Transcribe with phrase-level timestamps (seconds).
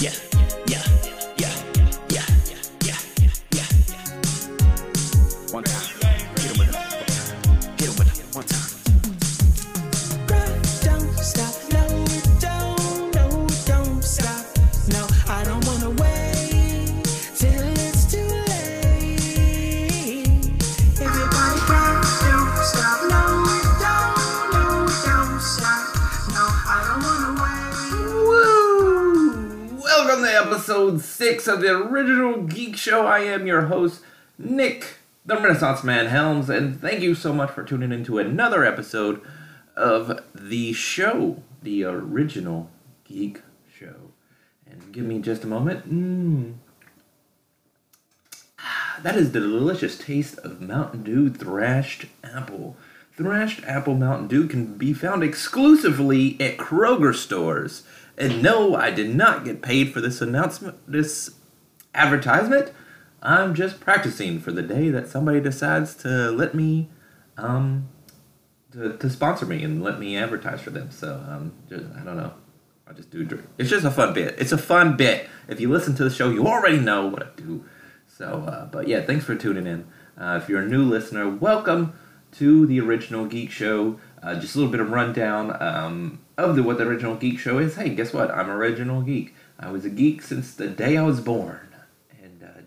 [0.00, 0.12] Yeah,
[31.48, 33.06] of the original Geek Show.
[33.06, 34.02] I am your host,
[34.38, 39.22] Nick, the Renaissance Man Helms, and thank you so much for tuning into another episode
[39.74, 42.70] of the show, the original
[43.04, 43.40] Geek
[43.72, 44.12] Show.
[44.70, 45.90] And give me just a moment.
[45.90, 46.54] Mmm.
[49.02, 52.76] That is the delicious taste of Mountain Dew Thrashed Apple.
[53.16, 57.84] Thrashed Apple Mountain Dew can be found exclusively at Kroger stores.
[58.16, 61.30] And no, I did not get paid for this announcement, this
[61.98, 62.72] advertisement.
[63.20, 66.88] I'm just practicing for the day that somebody decides to let me,
[67.36, 67.88] um,
[68.72, 70.90] to, to sponsor me and let me advertise for them.
[70.90, 72.32] So, um, just, I don't know.
[72.86, 73.42] I just do.
[73.58, 74.36] It's just a fun bit.
[74.38, 75.28] It's a fun bit.
[75.48, 77.64] If you listen to the show, you already know what I do.
[78.06, 79.86] So, uh, but yeah, thanks for tuning in.
[80.16, 81.92] Uh, if you're a new listener, welcome
[82.32, 83.98] to the Original Geek Show.
[84.22, 87.58] Uh, just a little bit of rundown um, of the, what the Original Geek Show
[87.58, 87.76] is.
[87.76, 88.30] Hey, guess what?
[88.30, 89.34] I'm Original Geek.
[89.60, 91.67] I was a geek since the day I was born,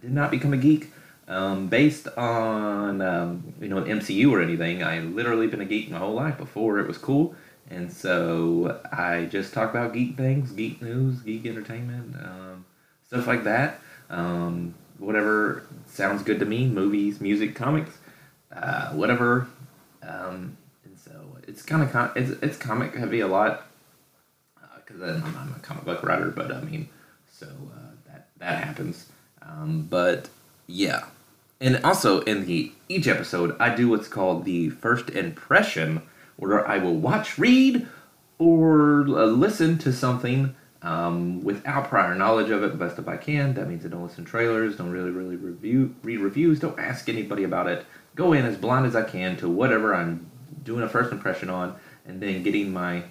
[0.01, 0.91] did not become a geek
[1.27, 4.83] um, based on um, you know the MCU or anything.
[4.83, 7.35] I literally been a geek my whole life before it was cool,
[7.69, 12.65] and so I just talk about geek things, geek news, geek entertainment, um,
[13.07, 13.79] stuff like that.
[14.09, 17.97] Um, whatever sounds good to me, movies, music, comics,
[18.53, 19.47] uh, whatever.
[20.03, 23.67] Um, and so it's kind of com- it's it's comic heavy a lot
[24.75, 26.89] because I'm, I'm a comic book writer, but I mean,
[27.31, 29.07] so uh, that that happens.
[29.51, 30.29] Um, but
[30.67, 31.05] yeah,
[31.59, 36.01] and also in the each episode, I do what's called the first impression,
[36.37, 37.87] where I will watch, read,
[38.39, 43.53] or uh, listen to something um, without prior knowledge of it, best if I can.
[43.53, 47.07] That means I don't listen to trailers, don't really really review read reviews, don't ask
[47.09, 47.85] anybody about it.
[48.15, 50.29] Go in as blind as I can to whatever I'm
[50.63, 51.75] doing a first impression on,
[52.05, 53.03] and then getting my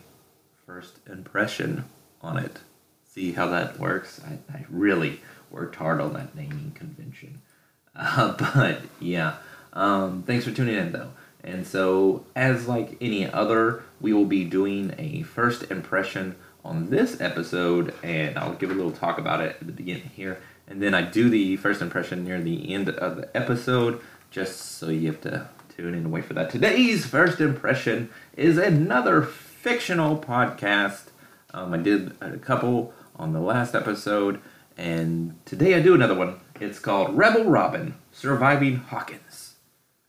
[0.67, 1.85] first impression
[2.23, 2.59] on it.
[3.05, 4.21] See how that works?
[4.27, 7.43] I, I really worked hard on that naming convention.
[7.97, 9.35] Uh, but yeah,
[9.73, 11.11] um, thanks for tuning in though.
[11.43, 17.21] And so, as like any other, we will be doing a first impression on this
[17.21, 20.39] episode, and I'll give a little talk about it at the beginning here.
[20.69, 24.01] And then I do the first impression near the end of the episode,
[24.31, 26.51] just so you have to tune in and wait for that.
[26.51, 31.07] Today's first impression is another fictional podcast.
[31.53, 34.41] Um, I did a couple on the last episode,
[34.81, 36.41] and today I do another one.
[36.59, 39.57] It's called Rebel Robin Surviving Hawkins.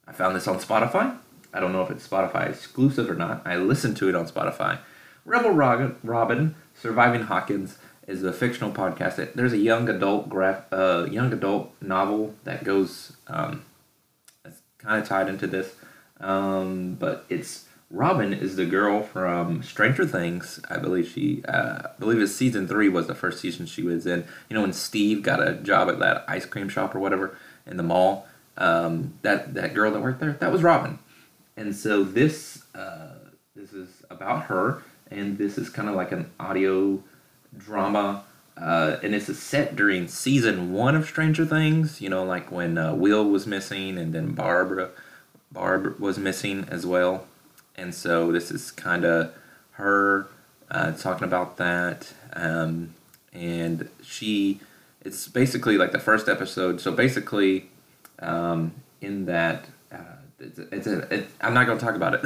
[0.08, 1.18] I found this on Spotify.
[1.54, 3.46] I don't know if it's Spotify exclusive or not.
[3.46, 4.80] I listened to it on Spotify.
[5.26, 9.34] Rebel Robin, Surviving Hawkins is a fictional podcast.
[9.34, 13.66] There's a young adult graph, uh, young adult novel that goes um,
[14.42, 15.76] that's kind of tied into this.
[16.22, 20.62] Um, but it's Robin is the girl from Stranger Things.
[20.70, 24.06] I believe she, uh, I believe it's season three was the first season she was
[24.06, 24.26] in.
[24.50, 27.78] You know when Steve got a job at that ice cream shop or whatever in
[27.78, 28.28] the mall.
[28.58, 31.00] Um, that that girl that worked there, that was Robin.
[31.58, 33.16] And so this uh,
[33.56, 37.04] this is about her, and this is kind of like an audio
[37.58, 38.24] drama.
[38.58, 42.00] Uh, and it's a set during season one of Stranger Things.
[42.00, 44.92] You know, like when uh, Will was missing, and then Barbara,
[45.52, 47.28] Barb was missing as well.
[47.76, 49.34] And so this is kind of
[49.72, 50.28] her
[50.70, 52.14] uh, talking about that.
[52.34, 52.94] Um,
[53.34, 54.60] and she,
[55.04, 56.82] it's basically like the first episode.
[56.82, 57.70] So basically,
[58.20, 59.98] um, in that, uh,
[60.40, 62.22] it's, it's a, it, I'm not going to talk about it.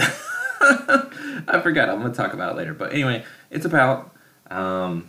[1.48, 1.90] I forgot.
[1.90, 2.74] I'm going to talk about it later.
[2.74, 4.14] But anyway, it's about
[4.50, 5.08] um,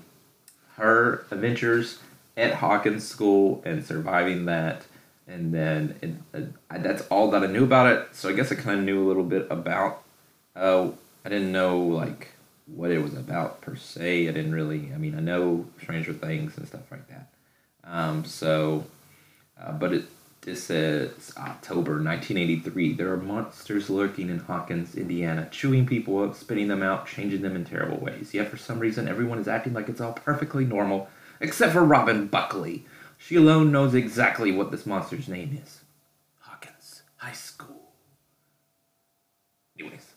[0.76, 1.98] her adventures
[2.36, 4.82] at Hawkins School and surviving that.
[5.26, 5.96] And then
[6.32, 8.08] it, I- that's all that I knew about it.
[8.12, 10.02] So I guess I kind of knew a little bit about.
[10.56, 10.90] Uh,
[11.24, 12.32] I didn't know like
[12.66, 14.28] what it was about per se.
[14.28, 14.90] I didn't really.
[14.94, 17.28] I mean, I know Stranger Things and stuff like that.
[17.84, 18.84] Um, so,
[19.60, 20.04] uh, but it
[20.46, 22.92] this says October 1983.
[22.92, 27.56] There are monsters lurking in Hawkins, Indiana, chewing people up, spitting them out, changing them
[27.56, 28.32] in terrible ways.
[28.32, 31.08] Yet for some reason, everyone is acting like it's all perfectly normal,
[31.40, 32.86] except for Robin Buckley.
[33.18, 35.80] She alone knows exactly what this monster's name is.
[36.38, 37.90] Hawkins High School.
[39.76, 40.12] Anyways,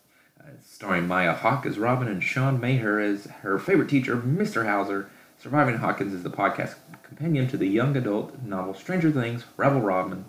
[0.80, 4.66] starring Maya Hawke as Robin and Sean Maher as her favorite teacher, Mr.
[4.66, 5.10] Hauser.
[5.38, 10.24] Surviving Hawkins is the podcast companion to the young adult novel Stranger Things, Rebel Robin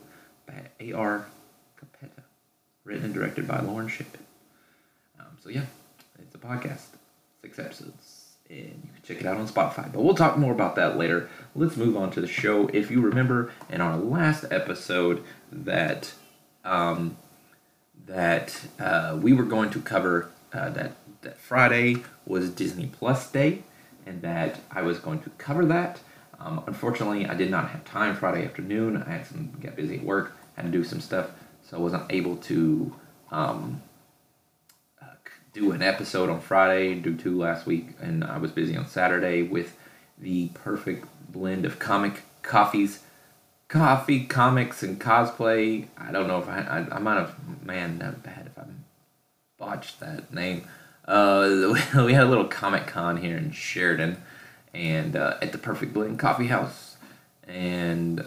[0.49, 1.27] by A.R.
[1.79, 2.25] Capetta,
[2.83, 4.25] written and directed by Lauren Shippen.
[5.21, 5.67] Um, so yeah,
[6.19, 6.87] it's a podcast,
[7.43, 9.93] six episodes, and you can check it out on Spotify.
[9.93, 11.31] But we'll talk more about that later.
[11.55, 12.67] Let's move on to the show.
[12.73, 16.13] If you remember in our last episode that
[16.65, 17.19] um,
[18.05, 23.63] that uh, we were going to cover uh, that that Friday was Disney Plus Day,
[24.07, 26.01] and that I was going to cover that.
[26.39, 29.03] Um, unfortunately, I did not have time Friday afternoon.
[29.03, 31.31] I had some got busy at work, had to do some stuff,
[31.69, 32.95] so I wasn't able to
[33.31, 33.83] um,
[35.03, 35.07] uh,
[35.53, 36.95] do an episode on Friday.
[36.95, 39.77] Do two last week, and I was busy on Saturday with
[40.19, 43.01] the perfect blend of comic coffees
[43.71, 45.87] coffee, comics, and cosplay.
[45.97, 48.63] I don't know if I, I, I might have, man, that bad if I
[49.61, 50.67] botched that name.
[51.07, 54.21] Uh, we had a little Comic Con here in Sheridan,
[54.75, 56.97] and uh, at the Perfect Blend Coffee House,
[57.47, 58.21] and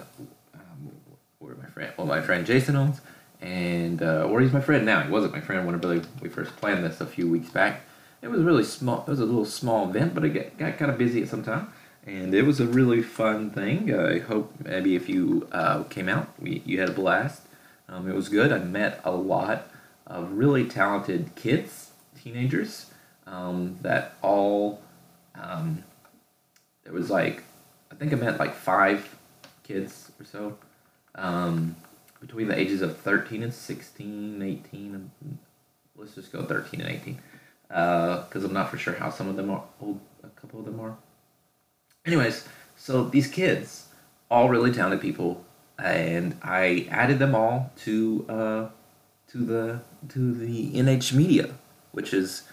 [0.54, 0.92] um,
[1.40, 3.02] where my friend, well, my friend Jason owns,
[3.42, 5.02] and uh, where he's my friend now.
[5.02, 7.82] He wasn't my friend when really we first planned this a few weeks back.
[8.22, 9.02] It was really small.
[9.02, 11.74] It was a little small event, but it got, kind of busy at some time
[12.06, 13.94] and it was a really fun thing.
[13.94, 17.44] I hope maybe if you uh, came out, we, you had a blast.
[17.88, 18.52] Um, it was good.
[18.52, 19.68] I met a lot
[20.14, 22.92] of really talented kids, teenagers,
[23.26, 24.82] um, that all.
[25.36, 25.84] Um,
[26.84, 27.44] there was like,
[27.92, 29.18] I think I met like five
[29.64, 30.58] kids or so,
[31.16, 31.76] um,
[32.20, 35.38] between the ages of 13 and 16, 18, and
[35.96, 37.20] let's just go 13 and 18,
[37.68, 40.80] because I'm not for sure how some of them are old, a couple of them
[40.80, 40.96] are
[42.06, 43.88] anyways, so these kids,
[44.30, 45.46] all really talented people,
[45.80, 48.68] and I added them all to uh,
[49.34, 51.50] to the to the NH Media,
[51.92, 52.44] which is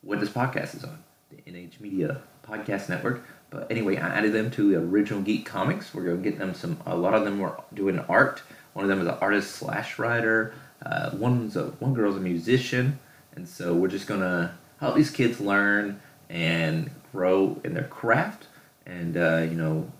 [0.00, 3.24] what this podcast is on, the NH Media podcast network.
[3.50, 5.92] But anyway, I added them to the original Geek Comics.
[5.92, 6.80] We're gonna get them some.
[6.86, 8.42] A lot of them were doing art.
[8.72, 10.54] One of them is an artist slash writer.
[10.84, 12.98] Uh, one's a one girl's a musician,
[13.34, 16.00] and so we're just gonna help these kids learn
[16.30, 18.46] and grow in their craft
[18.88, 19.90] and uh, you know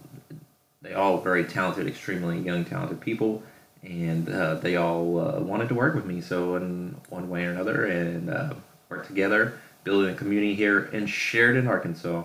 [0.83, 3.43] they all very talented, extremely young, talented people,
[3.83, 6.21] and uh, they all uh, wanted to work with me.
[6.21, 8.55] So in one way or another, and uh,
[8.89, 12.25] work together, building a community here in Sheridan, Arkansas,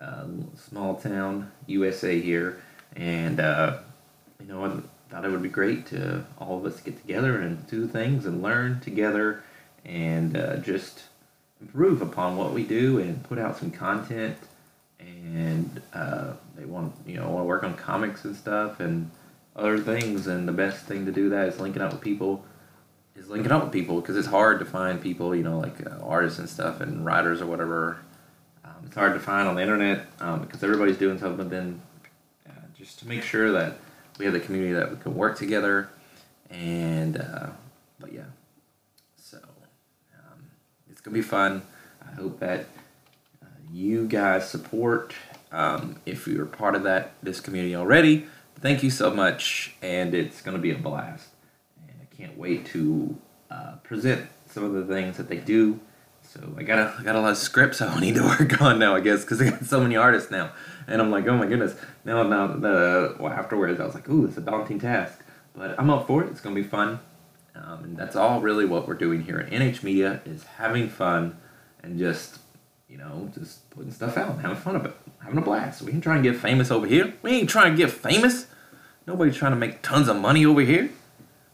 [0.00, 2.62] um, small town, USA here,
[2.96, 3.78] and uh,
[4.40, 7.66] you know I thought it would be great to all of us get together and
[7.66, 9.42] do things and learn together,
[9.84, 11.04] and uh, just
[11.60, 14.36] improve upon what we do and put out some content.
[15.00, 19.10] And uh, they want you know want to work on comics and stuff and
[19.56, 22.44] other things and the best thing to do that is linking up with people
[23.16, 25.98] is linking up with people because it's hard to find people you know like uh,
[26.02, 27.98] artists and stuff and writers or whatever.
[28.64, 31.80] Um, it's hard to find on the internet um, because everybody's doing something but then
[32.48, 33.78] uh, just to make sure that
[34.18, 35.88] we have the community that we can work together
[36.50, 37.46] and uh,
[37.98, 38.22] but yeah.
[39.16, 40.50] So um,
[40.90, 41.62] it's gonna be fun.
[42.06, 42.66] I hope that
[43.72, 45.14] you guys support.
[45.52, 48.26] Um, if you're part of that this community already,
[48.64, 51.28] thank you so much, and it's going to be a blast.
[51.86, 53.14] And I can't wait to
[53.50, 55.78] uh, present some of the things that they do.
[56.22, 58.78] So I got a, I got a lot of scripts I need to work on
[58.78, 60.50] now, I guess, because I got so many artists now,
[60.86, 61.76] and I'm like, oh my goodness.
[62.06, 65.20] Now, now, the well, afterwards, I was like, ooh, it's a daunting task,
[65.54, 66.30] but I'm up for it.
[66.30, 67.00] It's going to be fun,
[67.54, 71.36] um, and that's all really what we're doing here at NH Media is having fun
[71.82, 72.38] and just
[72.88, 75.82] you know, just putting stuff out, and having fun of it, having a blast.
[75.82, 77.12] We ain't trying to get famous over here.
[77.22, 78.46] We ain't trying to get famous.
[79.06, 80.90] Nobody's trying to make tons of money over here.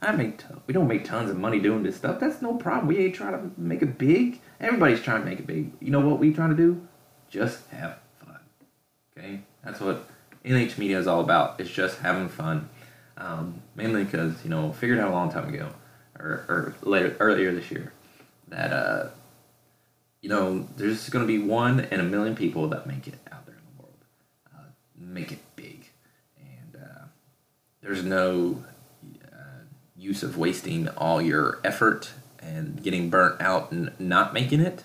[0.03, 2.21] I make t- we don't make tons of money doing this stuff.
[2.21, 2.87] That's no problem.
[2.87, 4.41] We ain't trying to make it big.
[4.61, 5.73] Everybody's trying to make it big.
[5.81, 6.87] You know what we trying to do?
[7.29, 8.39] Just have fun.
[9.17, 10.09] Okay, that's what
[10.45, 11.61] NH Media is all about.
[11.61, 12.69] It's just having fun.
[13.19, 15.71] Um, mainly because you know figured out a long time ago,
[16.19, 17.93] or, or later earlier this year,
[18.49, 19.11] that uh,
[20.21, 23.47] you know, there's going to be one in a million people that make it out
[23.47, 23.97] there in the world,
[24.55, 24.65] uh,
[24.97, 25.70] make it big,
[27.83, 28.65] there's no
[29.33, 29.65] uh,
[29.97, 34.85] use of wasting all your effort and getting burnt out and not making it.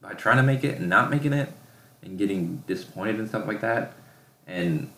[0.00, 1.52] By trying to make it and not making it
[2.02, 3.94] and getting disappointed and stuff like that,
[4.46, 4.92] and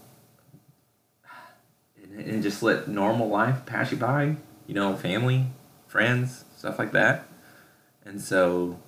[2.15, 4.37] and just let normal life pass you by,
[4.67, 5.47] you know, family,
[5.87, 7.27] friends, stuff like that,
[8.05, 8.79] and so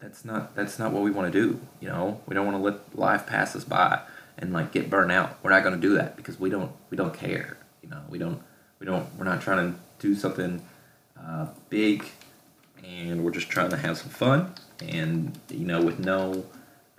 [0.00, 1.60] that's not that's not what we want to do.
[1.80, 4.00] You know, we don't want to let life pass us by
[4.38, 5.38] and like get burned out.
[5.42, 7.58] We're not going to do that because we don't we don't care.
[7.82, 8.42] You know, we don't
[8.78, 10.64] we don't we're not trying to do something
[11.20, 12.04] uh, big,
[12.84, 16.44] and we're just trying to have some fun and you know with no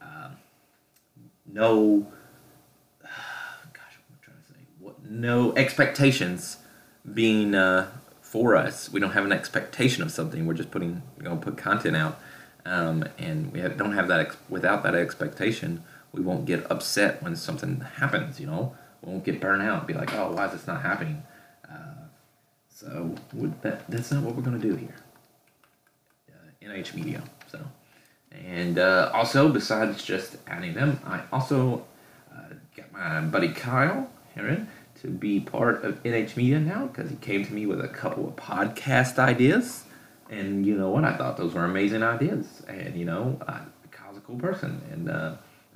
[0.02, 0.30] uh,
[1.46, 2.08] no
[3.04, 3.08] uh,
[3.74, 4.60] gosh, what am I trying to say?
[4.80, 6.58] What no expectations
[7.14, 7.90] being uh,
[8.36, 8.92] for us.
[8.92, 10.46] We don't have an expectation of something.
[10.46, 12.20] We're just putting, you know, put content out,
[12.66, 14.20] um, and we have, don't have that.
[14.20, 15.84] Ex- without that expectation,
[16.16, 18.40] we won't get upset when something happens.
[18.40, 19.80] You know, we won't get burnt out.
[19.80, 21.24] And be like, oh, why is this not happening?
[21.70, 22.06] Uh,
[22.70, 23.16] so
[23.62, 24.96] that that's not what we're gonna do here.
[26.30, 27.22] Uh, NH Media.
[27.52, 27.60] So,
[28.32, 31.86] and uh, also besides just adding them, I also
[32.34, 34.68] uh, got my buddy Kyle Heron
[35.02, 38.28] to be part of NH Media now because he came to me with a couple
[38.28, 39.84] of podcast ideas.
[40.30, 41.04] And you know what?
[41.04, 42.64] I thought those were amazing ideas.
[42.68, 43.40] And you know,
[43.92, 44.82] Kyle's a cool person.
[44.92, 45.36] And uh,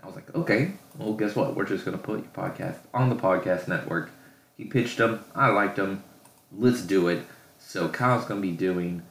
[0.09, 1.55] was like, okay, well, guess what?
[1.55, 4.09] We're just going to put your podcast on the podcast network.
[4.57, 5.23] He pitched them.
[5.35, 6.03] I liked them.
[6.51, 7.25] Let's do it.
[7.59, 9.03] So Kyle's going to be doing.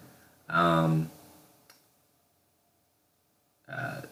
[0.48, 1.10] Um,
[3.70, 4.02] uh,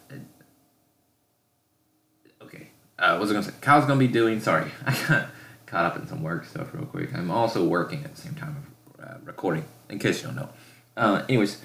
[2.41, 2.69] okay.
[2.97, 3.57] Uh, what was I going to say?
[3.61, 4.39] Kyle's going to be doing.
[4.39, 4.71] Sorry.
[4.85, 5.29] I got
[5.65, 7.13] caught up in some work stuff real quick.
[7.13, 8.55] I'm also working at the same time
[8.97, 10.49] of uh, recording, in case you don't know.
[10.95, 11.61] Uh, anyways,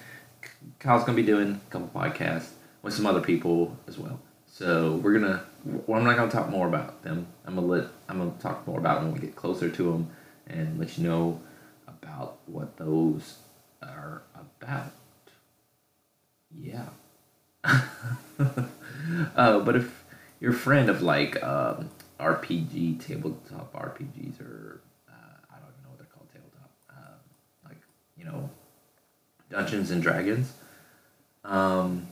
[0.81, 2.51] Kyle's gonna be doing a couple podcasts
[2.83, 4.21] with some other people as well.
[4.53, 5.45] So we're gonna.
[5.65, 7.27] Well, I'm not gonna talk more about them.
[7.47, 7.87] I'm gonna let.
[8.07, 10.11] I'm gonna talk more about them when we get closer to them,
[10.47, 11.41] and let you know
[11.89, 13.39] about what those
[13.83, 14.93] are about.
[16.55, 16.85] Yeah.
[17.65, 17.81] uh,
[19.61, 20.05] but if
[20.39, 21.89] you're a friend of like um,
[22.21, 25.15] RPG tabletop RPGs or uh,
[25.51, 27.17] I don't even know what they're called tabletop uh,
[27.65, 27.81] like
[28.19, 28.51] you know
[29.49, 30.53] Dungeons and Dragons
[31.43, 32.09] um,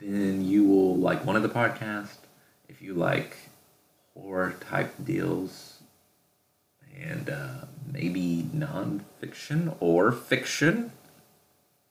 [0.00, 2.18] then you will like one of the podcasts
[2.68, 3.36] if you like
[4.14, 5.80] horror type deals
[7.00, 10.90] and uh, maybe non-fiction or fiction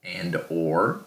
[0.02, 1.02] and or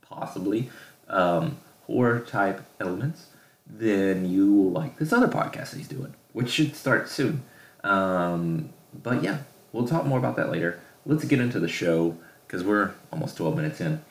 [0.00, 0.68] possibly
[1.08, 3.28] um, horror type elements
[3.66, 7.42] then you will like this other podcast that he's doing, which should start soon.
[7.82, 8.70] Um,
[9.02, 9.38] but yeah,
[9.72, 10.80] we'll talk more about that later.
[11.06, 12.16] Let's get into the show
[12.46, 14.02] because we're almost 12 minutes in.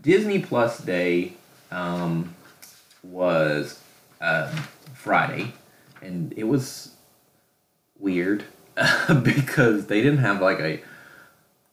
[0.00, 1.32] Disney Plus Day
[1.70, 2.34] um,
[3.02, 3.80] was
[4.20, 4.48] uh,
[4.94, 5.52] Friday,
[6.02, 6.94] and it was
[7.98, 8.44] weird
[9.22, 10.80] because they didn't have like a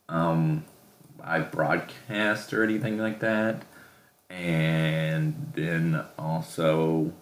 [0.09, 0.65] um,
[1.19, 3.63] live broadcast or anything like that
[4.29, 7.13] and then also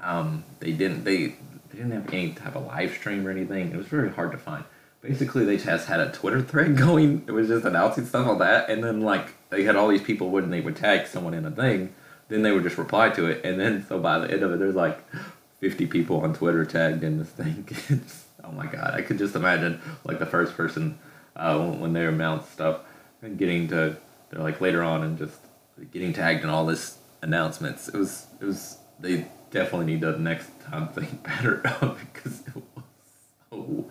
[0.00, 3.70] um, they didn't they, they didn't have any type of live stream or anything.
[3.70, 4.64] It was very hard to find.
[5.02, 7.24] Basically, they just had a Twitter thread going.
[7.26, 10.30] It was just announcing stuff on that, and then like they had all these people
[10.30, 11.92] when they would tag someone in a thing,
[12.28, 14.58] then they would just reply to it, and then so by the end of it,
[14.58, 14.98] there's like
[15.60, 17.68] fifty people on Twitter tagged in this thing.
[18.44, 20.98] Oh my god, I could just imagine like the first person
[21.36, 22.80] uh, when they announce stuff
[23.22, 23.96] and getting to
[24.30, 25.38] they're like later on and just
[25.92, 27.88] getting tagged in all this announcements.
[27.88, 31.56] It was it was they definitely need to next time think better
[32.12, 32.84] because it was
[33.50, 33.90] so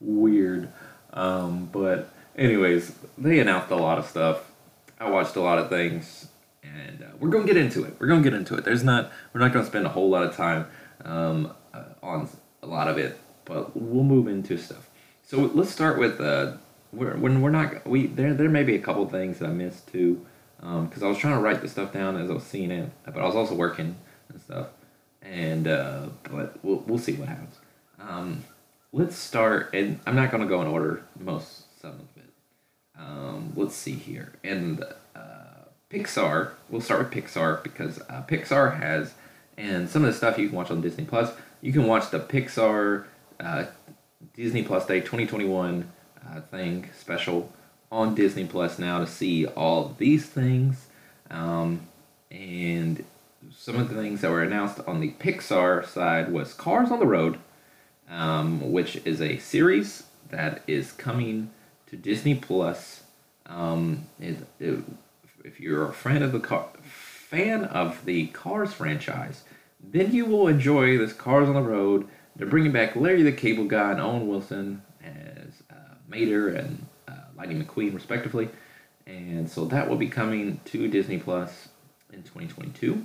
[0.00, 0.68] weird.
[1.12, 4.50] Um, but anyways, they announced a lot of stuff.
[4.98, 6.28] I watched a lot of things,
[6.62, 7.94] and uh, we're gonna get into it.
[7.98, 8.64] We're gonna get into it.
[8.64, 10.66] There's not we're not gonna spend a whole lot of time
[11.04, 12.28] um, uh, on
[12.62, 14.88] a lot of it, but we'll move into stuff.
[15.24, 16.56] So let's start with uh,
[16.92, 19.88] we're, when we're not we there there may be a couple things that I missed
[19.88, 20.24] too
[20.58, 22.90] because um, I was trying to write the stuff down as I was seeing it,
[23.04, 23.96] but I was also working
[24.28, 24.68] and stuff.
[25.22, 27.56] And uh, but we'll we'll see what happens.
[28.00, 28.44] Um,
[28.96, 32.30] let's start, and I'm not going to go in order most some of it.
[32.98, 34.82] Um, let's see here, and
[35.14, 36.52] uh, Pixar.
[36.70, 39.12] We'll start with Pixar because uh, Pixar has,
[39.58, 41.30] and some of the stuff you can watch on Disney Plus.
[41.60, 43.04] You can watch the Pixar
[43.38, 43.66] uh,
[44.34, 45.92] Disney Plus Day 2021
[46.26, 47.52] uh, thing special
[47.92, 50.86] on Disney Plus now to see all these things.
[51.30, 51.86] Um,
[52.30, 53.04] and
[53.54, 57.06] some of the things that were announced on the Pixar side was Cars on the
[57.06, 57.38] Road,
[58.10, 61.50] um, which is a series that is coming
[61.86, 63.02] to Disney Plus.
[63.46, 64.82] Um, it, it,
[65.44, 69.44] if you're a fan of the car, fan of the Cars franchise,
[69.82, 72.08] then you will enjoy this Cars on the Road.
[72.34, 76.86] They're bringing back Larry the Cable Guy and Owen Wilson as uh, Mater and
[77.36, 78.48] Lightning McQueen, respectively.
[79.06, 81.68] And so that will be coming to Disney Plus
[82.12, 83.04] in 2022.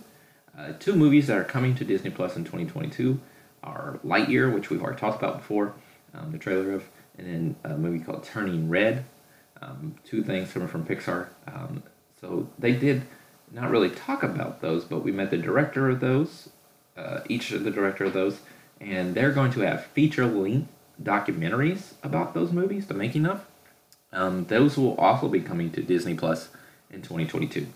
[0.58, 3.20] Uh, two movies that are coming to Disney Plus in 2022
[3.64, 5.74] are Lightyear, which we've already talked about before,
[6.14, 9.06] um, the trailer of, and then a movie called Turning Red.
[9.62, 11.28] Um, two things coming from Pixar.
[11.48, 11.84] Um,
[12.20, 13.04] so they did
[13.52, 16.50] not really talk about those, but we met the director of those,
[16.98, 18.40] uh, each of the director of those,
[18.80, 20.70] and they're going to have feature length
[21.02, 23.46] documentaries about those movies, the making of.
[24.14, 26.50] Um, those will also be coming to Disney Plus
[26.90, 27.68] in 2022.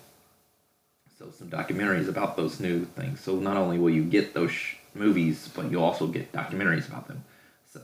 [1.18, 3.20] So some documentaries about those new things.
[3.20, 7.08] So not only will you get those sh- movies, but you'll also get documentaries about
[7.08, 7.24] them.
[7.72, 7.80] So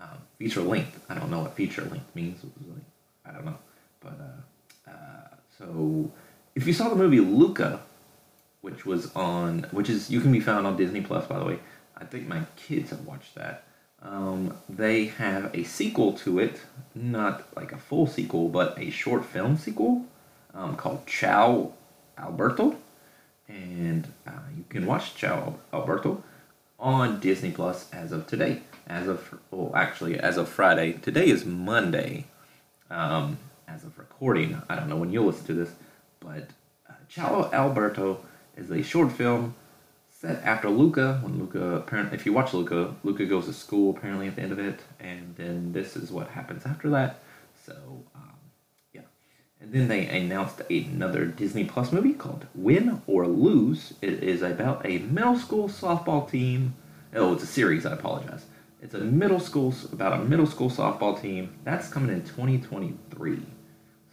[0.00, 1.04] um, feature length.
[1.08, 2.44] I don't know what feature length means.
[3.24, 3.58] I don't know,
[4.00, 6.10] but uh, uh, so
[6.54, 7.80] if you saw the movie Luca,
[8.60, 11.58] which was on, which is you can be found on Disney Plus, by the way.
[12.00, 13.64] I think my kids have watched that.
[14.00, 16.60] Um, they have a sequel to it,
[16.94, 20.06] not like a full sequel, but a short film sequel
[20.54, 21.72] um, called Ciao
[22.16, 22.76] Alberto,
[23.48, 26.22] and uh, you can watch Ciao Alberto
[26.78, 28.62] on Disney Plus as of today.
[28.86, 30.92] As of well, actually, as of Friday.
[30.92, 32.26] Today is Monday.
[32.90, 35.72] Um, as of recording, I don't know when you'll listen to this,
[36.20, 36.48] but
[36.88, 38.20] uh, Ciao Alberto
[38.56, 39.54] is a short film
[40.08, 41.20] set after Luca.
[41.22, 44.52] When Luca, apparently, if you watch Luca, Luca goes to school apparently at the end
[44.52, 47.20] of it, and then this is what happens after that.
[47.66, 47.74] So.
[49.70, 53.92] And then they announced another Disney Plus movie called Win or Lose.
[54.00, 56.74] It is about a middle school softball team.
[57.14, 57.84] Oh, it's a series.
[57.84, 58.46] I apologize.
[58.80, 63.42] It's a middle school about a middle school softball team that's coming in 2023.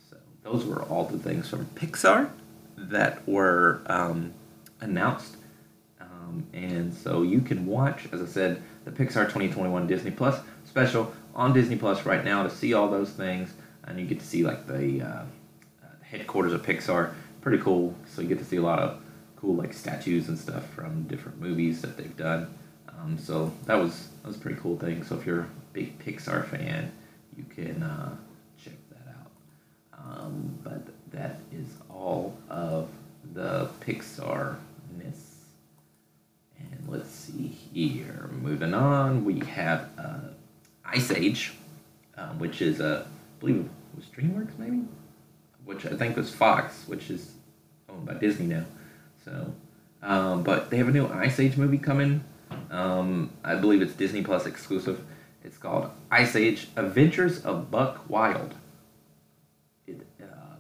[0.10, 2.32] So those were all the things from Pixar
[2.76, 4.34] that were um,
[4.82, 5.38] announced.
[6.02, 11.14] Um, and so you can watch, as I said, the Pixar 2021 Disney Plus special
[11.34, 13.54] on Disney Plus right now to see all those things.
[13.86, 15.24] And you get to see like the uh,
[16.10, 17.14] headquarters of Pixar.
[17.42, 17.96] Pretty cool.
[18.08, 19.02] So you get to see a lot of
[19.36, 22.54] cool like statues and stuff from different movies that they've done.
[22.90, 25.04] Um, so that was that was a pretty cool thing.
[25.04, 26.92] So if you're a big Pixar fan,
[27.38, 28.16] you can uh,
[28.64, 29.32] check that out.
[30.00, 32.90] Um, but that is all of
[33.34, 34.58] the Pixar
[34.98, 35.36] ness.
[36.58, 38.30] And let's see here.
[38.42, 40.30] Moving on, we have uh,
[40.86, 41.54] Ice Age,
[42.18, 44.84] um, which is a, I believe it was DreamWorks maybe,
[45.66, 47.34] which I think was Fox, which is
[47.90, 48.66] owned by Disney now.
[49.24, 49.54] So,
[50.02, 52.24] um, but they have a new Ice Age movie coming.
[52.70, 55.04] Um, I believe it's Disney Plus exclusive.
[55.44, 58.54] It's called Ice Age: Adventures of Buck Wild.
[59.88, 60.56] It, uh,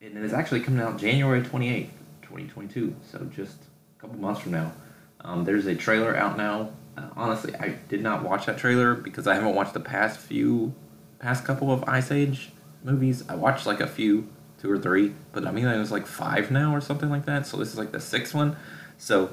[0.00, 1.92] and it's actually coming out January twenty eighth,
[2.22, 2.94] twenty twenty two.
[3.10, 3.56] So just
[3.98, 4.72] a couple months from now.
[5.20, 6.70] Um, there's a trailer out now.
[6.96, 10.74] Uh, honestly, I did not watch that trailer because I haven't watched the past few,
[11.18, 12.52] past couple of Ice Age
[12.84, 13.24] movies.
[13.28, 14.28] I watched like a few,
[14.66, 17.46] two or three, but I mean it was like five now or something like that.
[17.46, 18.56] So this is like the sixth one.
[18.98, 19.30] So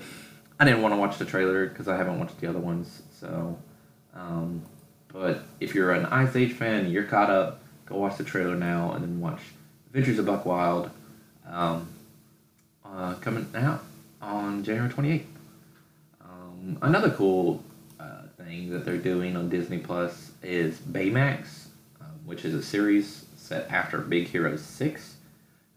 [0.60, 3.02] I didn't want to watch the trailer because I haven't watched the other ones.
[3.20, 3.58] So,
[4.14, 4.62] um,
[5.08, 7.62] but if you're an Ice Age fan, you're caught up.
[7.86, 9.42] Go watch the trailer now and then watch
[9.88, 10.90] Adventures of Buck Wild,
[11.50, 11.88] um,
[12.86, 13.84] uh, coming out
[14.22, 15.28] on January twenty eighth.
[16.22, 17.64] Um, another cool
[18.00, 21.68] uh, thing that they're doing on Disney Plus is Baymax,
[22.00, 25.13] um, which is a series set after Big Hero 6.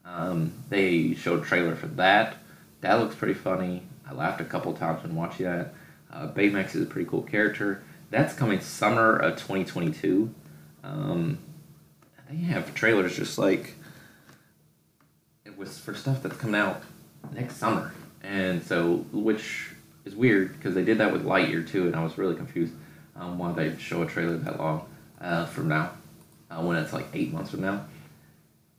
[0.07, 2.37] Um, they showed a trailer for that.
[2.81, 3.83] That looks pretty funny.
[4.09, 5.75] I laughed a couple times when watching that.
[6.13, 7.83] Uh, Baymax is a pretty cool character.
[8.11, 10.33] That's coming summer of 2022.
[10.85, 11.39] Um,
[12.31, 13.75] they have trailers just like
[15.45, 16.83] it was for stuff that's coming out
[17.33, 17.93] next summer,
[18.23, 19.71] and so which
[20.05, 22.73] is weird because they did that with Lightyear too, and I was really confused
[23.17, 24.87] um, why they show a trailer that long
[25.21, 25.93] uh, from now
[26.51, 27.85] uh, when it's like eight months from now.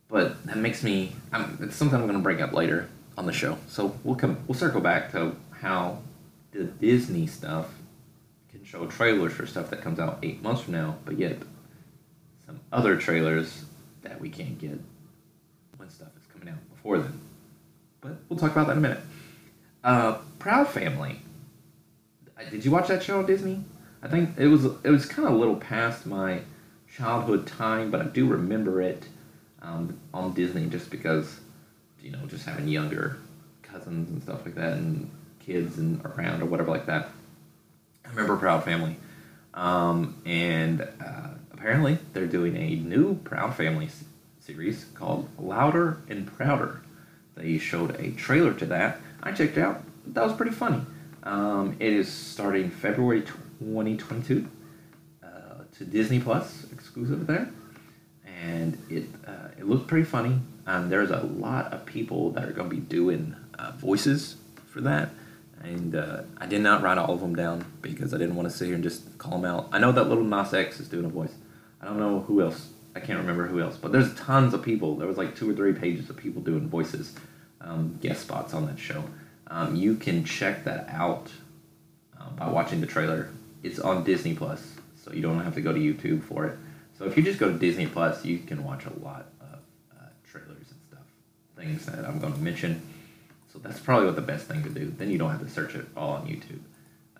[0.10, 1.14] But that makes me.
[1.32, 3.58] I'm, it's something I'm going to bring up later on the show.
[3.68, 4.38] So we'll come.
[4.48, 6.00] We'll circle back to how
[6.52, 7.68] the Disney stuff
[8.50, 11.38] can show trailers for stuff that comes out eight months from now, but yet
[12.46, 13.66] some other trailers
[14.04, 14.80] that we can't get
[15.78, 17.20] when stuff is coming out before then.
[18.00, 19.00] But we'll talk about that in a minute.
[19.84, 21.22] Uh, Proud Family.
[22.50, 23.64] Did you watch that show on Disney?
[24.02, 26.42] I think it was it was kind of a little past my
[26.96, 29.08] childhood time, but I do remember it
[29.68, 31.40] um, on Disney just because
[32.02, 33.18] you know just having younger
[33.64, 37.10] cousins and stuff like that and kids and around or whatever like that.
[38.06, 38.96] I remember Proud Family,
[39.54, 44.06] um, and uh, apparently they're doing a new Proud Family s-
[44.40, 46.82] series called Louder and Prouder.
[47.36, 49.00] They showed a trailer to that.
[49.22, 49.84] I checked it out.
[50.08, 50.82] That was pretty funny.
[51.24, 54.48] Um, it is starting February 2022
[55.22, 55.28] uh,
[55.78, 57.50] to Disney Plus, exclusive there.
[58.40, 60.40] And it uh, it looked pretty funny.
[60.66, 64.36] Um, there's a lot of people that are going to be doing uh, voices
[64.68, 65.10] for that.
[65.64, 68.56] And uh, I did not write all of them down because I didn't want to
[68.56, 69.70] sit here and just call them out.
[69.72, 71.34] I know that Lil Nas X is doing a voice.
[71.82, 72.70] I don't know who else.
[72.96, 73.78] I can't remember who else.
[73.78, 74.96] But there's tons of people.
[74.96, 77.16] There was like two or three pages of people doing voices,
[77.62, 79.04] um, guest spots on that show.
[79.48, 81.32] Um, you can check that out
[82.20, 83.30] uh, by watching the trailer.
[83.64, 86.58] It's on Disney Plus, so you don't have to go to YouTube for it.
[86.98, 89.60] So if you just go to Disney Plus, you can watch a lot of
[89.96, 91.06] uh, trailers and stuff,
[91.56, 92.82] things that I'm going to mention.
[93.54, 94.94] So that's probably what the best thing to do.
[94.98, 96.60] Then you don't have to search it all on YouTube.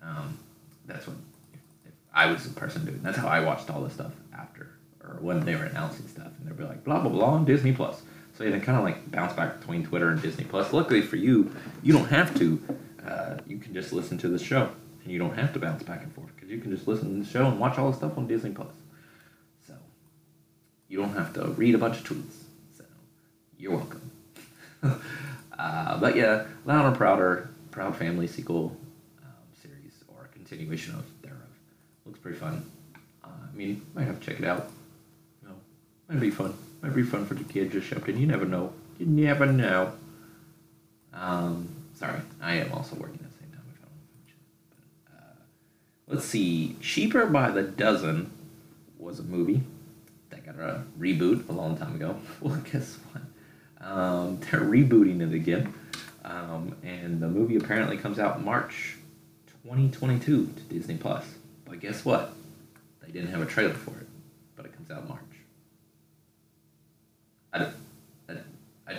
[0.02, 0.38] Um,
[0.86, 1.16] that's what
[1.52, 3.00] if, if I was the person doing.
[3.02, 4.70] That's how I watched all this stuff after
[5.08, 7.72] or when they were announcing stuff, and they'd be like blah blah blah on Disney
[7.72, 8.02] Plus.
[8.36, 10.72] So you can kind of like bounce back between Twitter and Disney Plus.
[10.72, 12.60] Luckily for you, you don't have to.
[13.06, 14.70] Uh, you can just listen to the show,
[15.02, 17.24] and you don't have to bounce back and forth because you can just listen to
[17.24, 18.68] the show and watch all the stuff on Disney Plus.
[20.88, 22.44] You don't have to read a bunch of tweets.
[22.76, 22.84] So
[23.58, 24.10] you're welcome.
[24.82, 28.74] uh, but yeah, Loud and Prouder, Proud Family sequel
[29.22, 31.38] um, series or continuation of thereof.
[32.06, 32.64] Looks pretty fun.
[33.22, 34.70] Uh, I mean, might have to check it out.
[35.42, 35.54] You know,
[36.08, 36.54] might be fun.
[36.80, 38.18] Might be fun for the kids just in.
[38.18, 38.72] You never know.
[38.98, 39.92] You never know.
[41.12, 43.62] Um, sorry, I am also working at the same time.
[43.68, 43.88] I.
[45.04, 46.76] But, uh, let's see.
[46.80, 48.30] Cheaper by the Dozen
[48.98, 49.62] was a movie
[50.60, 52.16] a reboot a long time ago.
[52.40, 53.22] Well, guess what?
[53.80, 55.72] Um, they're rebooting it again.
[56.24, 58.96] Um, and the movie apparently comes out March
[59.64, 61.24] 2022 to Disney Plus.
[61.64, 62.32] But guess what?
[63.02, 64.06] They didn't have a trailer for it,
[64.56, 65.20] but it comes out March.
[67.52, 67.64] I,
[68.28, 68.32] I,
[68.86, 68.92] I,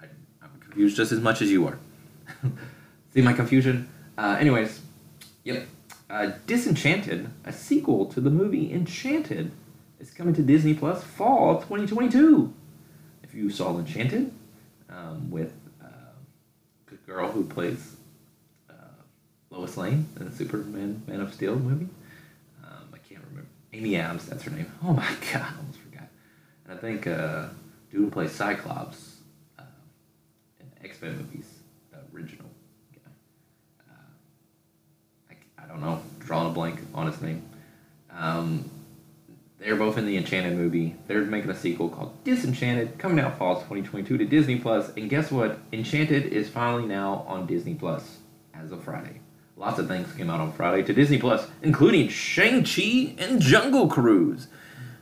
[0.00, 0.06] I,
[0.42, 1.78] I'm confused just as much as you are.
[3.14, 3.88] See my confusion?
[4.16, 4.80] Uh, anyways,
[5.44, 5.66] yep.
[6.08, 9.50] Uh, Disenchanted, a sequel to the movie Enchanted,
[10.02, 12.52] is coming to Disney Plus fall 2022.
[13.22, 14.32] If you saw Enchanted,
[14.90, 15.86] um, with uh,
[16.88, 17.96] the girl who plays
[18.68, 18.74] uh,
[19.50, 21.88] Lois Lane in the Superman Man of Steel movie,
[22.64, 23.48] um, I can't remember.
[23.72, 24.70] Amy Adams, that's her name.
[24.84, 26.08] Oh my god, I almost forgot.
[26.66, 27.46] And I think uh,
[27.90, 29.18] dude who plays Cyclops
[29.58, 29.62] uh,
[30.60, 31.46] in X Men movies,
[31.92, 32.50] the original
[32.92, 33.12] guy.
[33.88, 37.48] Uh, I, I don't know, drawing a blank on his name.
[38.10, 38.68] Um,
[39.62, 40.96] they're both in the Enchanted movie.
[41.06, 44.92] They're making a sequel called Disenchanted, coming out fall 2022 to Disney Plus.
[44.96, 45.58] And guess what?
[45.72, 48.18] Enchanted is finally now on Disney Plus
[48.54, 49.20] as of Friday.
[49.56, 54.48] Lots of things came out on Friday to Disney Plus, including Shang-Chi and Jungle Cruise.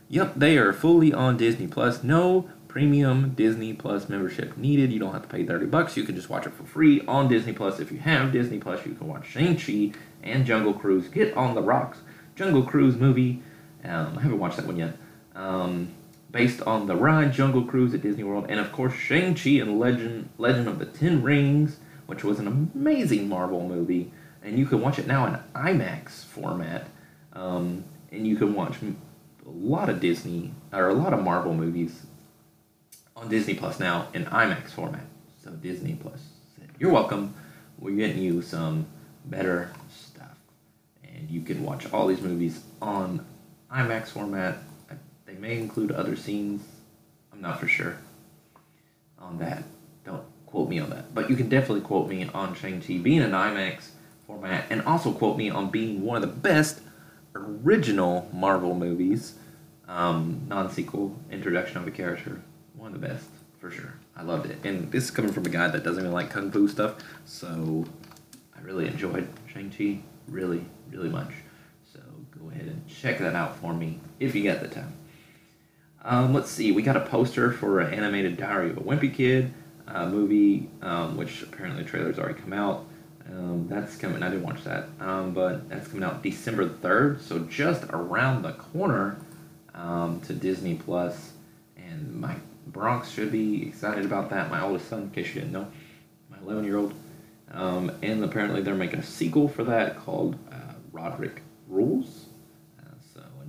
[0.09, 2.03] Yep, they are fully on Disney Plus.
[2.03, 4.93] No premium Disney Plus membership needed.
[4.93, 5.97] You don't have to pay 30 bucks.
[5.97, 7.79] You can just watch it for free on Disney Plus.
[7.79, 11.07] If you have Disney Plus, you can watch Shang-Chi and Jungle Cruise.
[11.07, 11.97] Get on the rocks.
[12.35, 13.41] Jungle Cruise movie.
[13.83, 14.95] Um, I haven't watched that one yet.
[15.35, 15.93] Um,
[16.31, 20.29] based on the ride Jungle Cruise at Disney World, and of course Shang-Chi and Legend
[20.37, 24.11] Legend of the Ten Rings, which was an amazing Marvel movie,
[24.43, 26.87] and you can watch it now in IMAX format,
[27.33, 32.05] um, and you can watch a lot of Disney or a lot of Marvel movies
[33.15, 35.05] on Disney Plus now in IMAX format.
[35.43, 36.21] So Disney Plus
[36.57, 37.33] said, "You're welcome.
[37.79, 38.85] We're getting you some
[39.25, 40.37] better stuff,
[41.03, 43.25] and you can watch all these movies on
[43.73, 44.57] IMAX format.
[44.89, 46.63] I- They may include other scenes.
[47.31, 47.95] I'm not for sure
[49.19, 49.63] on that.
[50.03, 51.13] Don't quote me on that.
[51.13, 53.89] But you can definitely quote me on Shang-Chi being an IMAX
[54.27, 56.81] format and also quote me on being one of the best
[57.35, 59.35] original Marvel movies.
[59.87, 62.41] Um, non-sequel introduction of a character.
[62.75, 63.25] One of the best,
[63.59, 63.93] for sure.
[64.15, 64.57] I loved it.
[64.63, 66.95] And this is coming from a guy that doesn't even like Kung Fu stuff.
[67.25, 67.85] So
[68.57, 69.99] I really enjoyed Shang-Chi.
[70.27, 71.31] Really, really much.
[72.51, 74.93] Ahead and check that out for me if you get the time.
[76.03, 79.53] Um, let's see, we got a poster for an animated Diary of a Wimpy Kid
[79.87, 82.85] uh, movie, um, which apparently the trailer's already come out.
[83.29, 84.23] Um, that's coming.
[84.23, 88.53] I didn't watch that, um, but that's coming out December third, so just around the
[88.53, 89.17] corner
[89.75, 91.33] um, to Disney Plus.
[91.77, 92.35] And my
[92.67, 94.49] Bronx should be excited about that.
[94.49, 95.67] My oldest son, in case you didn't know,
[96.29, 96.93] my 11 year old.
[97.51, 102.27] Um, and apparently they're making a sequel for that called uh, Roderick Rules.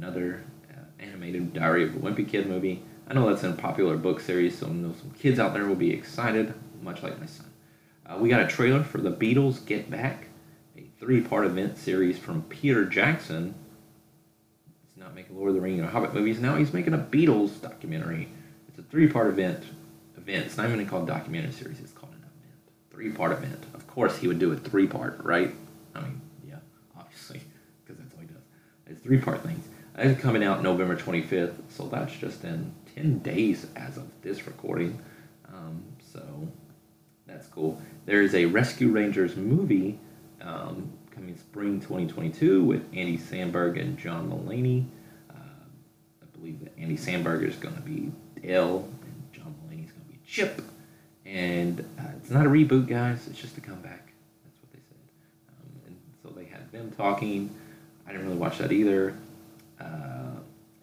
[0.03, 2.83] Another uh, animated Diary of a Wimpy Kid movie.
[3.07, 5.65] I know that's in a popular book series, so I know some kids out there
[5.65, 7.47] will be excited, much like my son.
[8.05, 10.27] Uh, we got a trailer for The Beatles Get Back,
[10.77, 13.55] a three-part event series from Peter Jackson.
[14.89, 16.57] He's not making Lord of the Rings or Hobbit movies now.
[16.57, 18.29] He's making a Beatles documentary.
[18.67, 19.63] It's a three-part event.
[20.17, 20.47] Event.
[20.47, 21.79] It's not even called documentary series.
[21.79, 22.33] It's called an event.
[22.91, 23.67] Three-part event.
[23.73, 25.55] Of course, he would do a three-part, right?
[25.95, 26.57] I mean, yeah,
[26.99, 27.41] obviously,
[27.85, 28.43] because that's all he does.
[28.89, 29.69] It's three-part things.
[30.03, 35.01] It's coming out November 25th, so that's just in 10 days as of this recording.
[35.47, 35.81] Um,
[36.13, 36.21] so
[37.25, 37.81] that's cool.
[38.05, 40.01] There is a Rescue Rangers movie
[40.41, 44.87] um, coming spring 2022 with Andy Samberg and John Mulaney.
[45.31, 45.35] Uh,
[46.21, 48.11] I believe that Andy Samberg is going to be
[48.43, 50.63] Dale and John Mulaney is going to be Chip.
[51.25, 53.29] And uh, it's not a reboot, guys.
[53.29, 54.13] It's just a comeback.
[54.43, 54.99] That's what they said.
[55.49, 57.55] Um, and so they had them talking.
[58.05, 59.15] I didn't really watch that either.
[59.83, 60.41] Uh,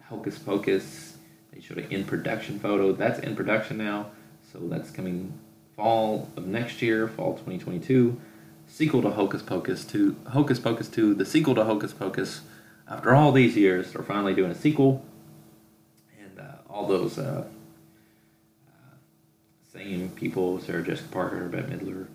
[0.08, 1.16] Hocus Pocus.
[1.52, 2.92] They showed an in production photo.
[2.92, 4.10] That's in production now.
[4.52, 5.38] So that's coming
[5.76, 8.20] fall of next year, fall 2022.
[8.66, 12.42] sequel to Hocus Pocus 2, Hocus Pocus 2, the sequel to Hocus Pocus.
[12.88, 15.04] After all these years, they're finally doing a sequel,
[16.20, 17.44] and uh, all those uh,
[18.68, 18.94] uh,
[19.72, 22.08] same people, Sarah Jessica Parker, Bette Midler,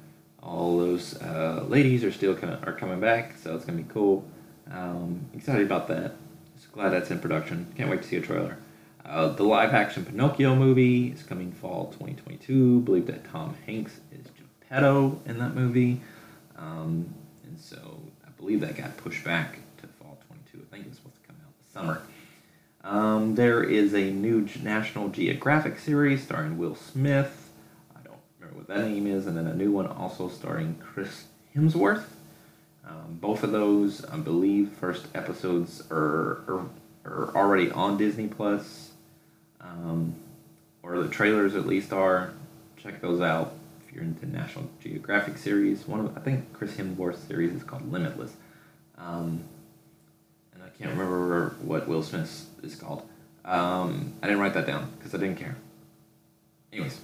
[0.44, 3.92] all those uh, ladies are still kind of are coming back, so it's gonna be
[3.92, 4.26] cool.
[4.72, 6.16] Um, excited about that.
[6.76, 7.74] Glad that's in production.
[7.78, 8.58] Can't wait to see a trailer.
[9.06, 12.82] Uh, the live action Pinocchio movie is coming fall 2022.
[12.82, 16.02] Believe that Tom Hanks is Geppetto in that movie.
[16.58, 20.68] Um, and so I believe that got pushed back to fall 22.
[20.68, 22.02] I think it's supposed to come out this summer.
[22.84, 27.52] Um, there is a new National Geographic series starring Will Smith.
[27.96, 29.28] I don't remember what that name is.
[29.28, 32.04] And then a new one also starring Chris Hemsworth.
[32.88, 36.66] Um, both of those, I believe, first episodes are, are,
[37.06, 38.92] are already on Disney Plus,
[39.62, 40.16] um,
[40.84, 42.34] or the trailers at least are.
[42.78, 43.54] Check those out
[43.86, 45.88] if you're into National Geographic series.
[45.88, 48.34] One of I think Chris Hemsworth's series is called Limitless,
[48.98, 49.44] um,
[50.54, 53.08] and I can't remember what Will Smith's is called.
[53.44, 55.56] Um, I didn't write that down because I didn't care.
[56.72, 57.00] Anyways,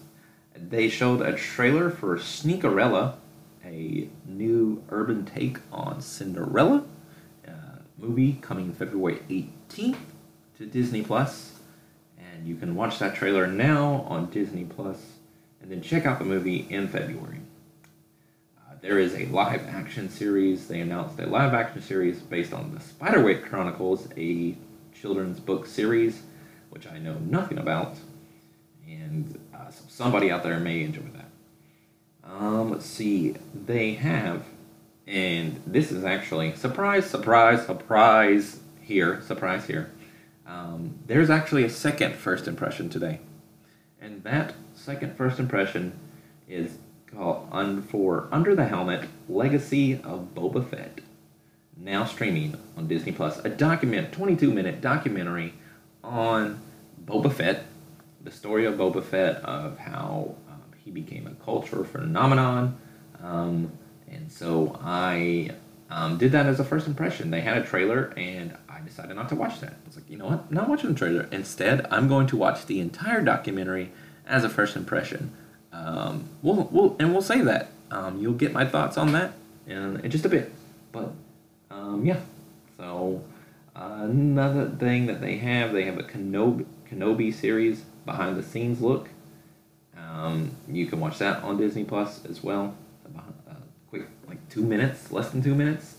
[0.56, 3.16] they showed a trailer for Sneakerella,
[3.66, 6.84] a new urban take on Cinderella
[7.48, 7.52] uh,
[7.98, 9.98] movie coming February 18th
[10.58, 11.60] to Disney Plus,
[12.18, 14.98] and you can watch that trailer now on Disney Plus,
[15.62, 17.40] and then check out the movie in February.
[18.58, 20.68] Uh, there is a live action series.
[20.68, 24.56] They announced a live action series based on the Spiderwick Chronicles, a
[24.94, 26.22] children's book series,
[26.70, 27.96] which I know nothing about,
[28.88, 31.21] and uh, so somebody out there may enjoy that.
[32.24, 33.36] Um, let's see.
[33.54, 34.44] They have,
[35.08, 39.92] and this is actually surprise, surprise, surprise here, surprise here.
[40.46, 43.20] Um, there's actually a second first impression today,
[44.02, 45.94] and that second first impression
[46.48, 51.02] is called un- for Under the Helmet: Legacy of Boba Fett.
[51.78, 55.54] Now streaming on Disney Plus, a document, 22 minute documentary
[56.04, 56.60] on
[57.04, 57.64] Boba Fett,
[58.24, 60.36] the story of Boba Fett, of how
[60.84, 62.78] he became a cultural phenomenon.
[63.22, 63.72] Um,
[64.10, 65.52] and so I
[65.90, 67.32] um, did that as a first impression.
[67.32, 69.72] They had a trailer, and I decided not to watch that.
[69.72, 70.46] I was like, you know what?
[70.50, 71.28] I'm not watching the trailer.
[71.32, 73.92] Instead, I'm going to watch the entire documentary
[74.26, 75.32] as a first impression.
[75.74, 77.70] Um, we'll, we'll, and we'll say that.
[77.90, 79.34] Um, you'll get my thoughts on that
[79.68, 80.52] in, in just a bit.
[80.92, 81.12] But
[81.70, 82.20] um, yeah,
[82.78, 83.24] so
[83.76, 89.10] another thing that they have, they have a Kenobi, Kenobi series behind the scenes look.
[90.12, 92.76] Um, you can watch that on Disney Plus as well.
[93.16, 93.56] A
[93.90, 95.96] quick, like two minutes, less than two minutes.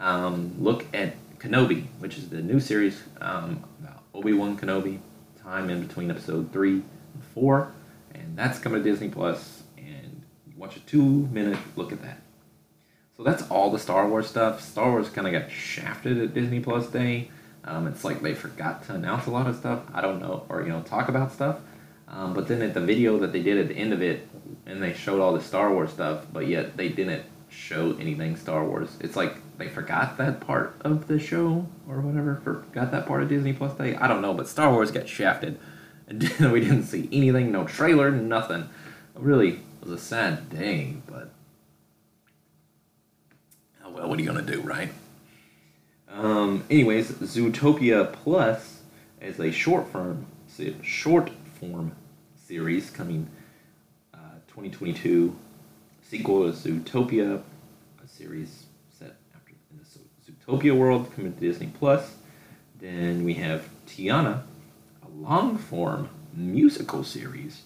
[0.00, 4.98] Um, look at Kenobi, which is the new series um, about Obi Wan Kenobi.
[5.42, 6.82] Time in between episode three
[7.14, 7.72] and four,
[8.14, 9.62] and that's coming to Disney Plus.
[9.76, 12.20] And you watch a two-minute look at that.
[13.16, 14.60] So that's all the Star Wars stuff.
[14.60, 17.30] Star Wars kind of got shafted at Disney Plus Day.
[17.64, 19.82] Um, it's like they forgot to announce a lot of stuff.
[19.92, 21.58] I don't know, or you know, talk about stuff.
[22.14, 24.28] Um, but then at the video that they did at the end of it,
[24.66, 28.64] and they showed all the Star Wars stuff, but yet they didn't show anything Star
[28.64, 28.96] Wars.
[29.00, 32.40] It's like they forgot that part of the show or whatever.
[32.44, 33.96] Forgot that part of Disney Plus Day.
[33.96, 35.58] I don't know, but Star Wars got shafted,
[36.08, 38.68] we didn't see anything, no trailer, nothing.
[39.14, 41.30] Really, it was a sad day, but
[43.84, 44.92] oh well, what are you gonna do, right?
[46.08, 48.80] Um, anyways, Zootopia Plus
[49.20, 50.26] is a short form
[50.82, 51.92] short form
[52.54, 53.28] series coming
[54.14, 55.34] uh, 2022
[56.08, 57.42] sequel to Zootopia,
[58.00, 62.14] a series set after in the Zootopia world coming to Disney Plus.
[62.78, 64.42] Then we have Tiana,
[65.02, 67.62] a long form musical series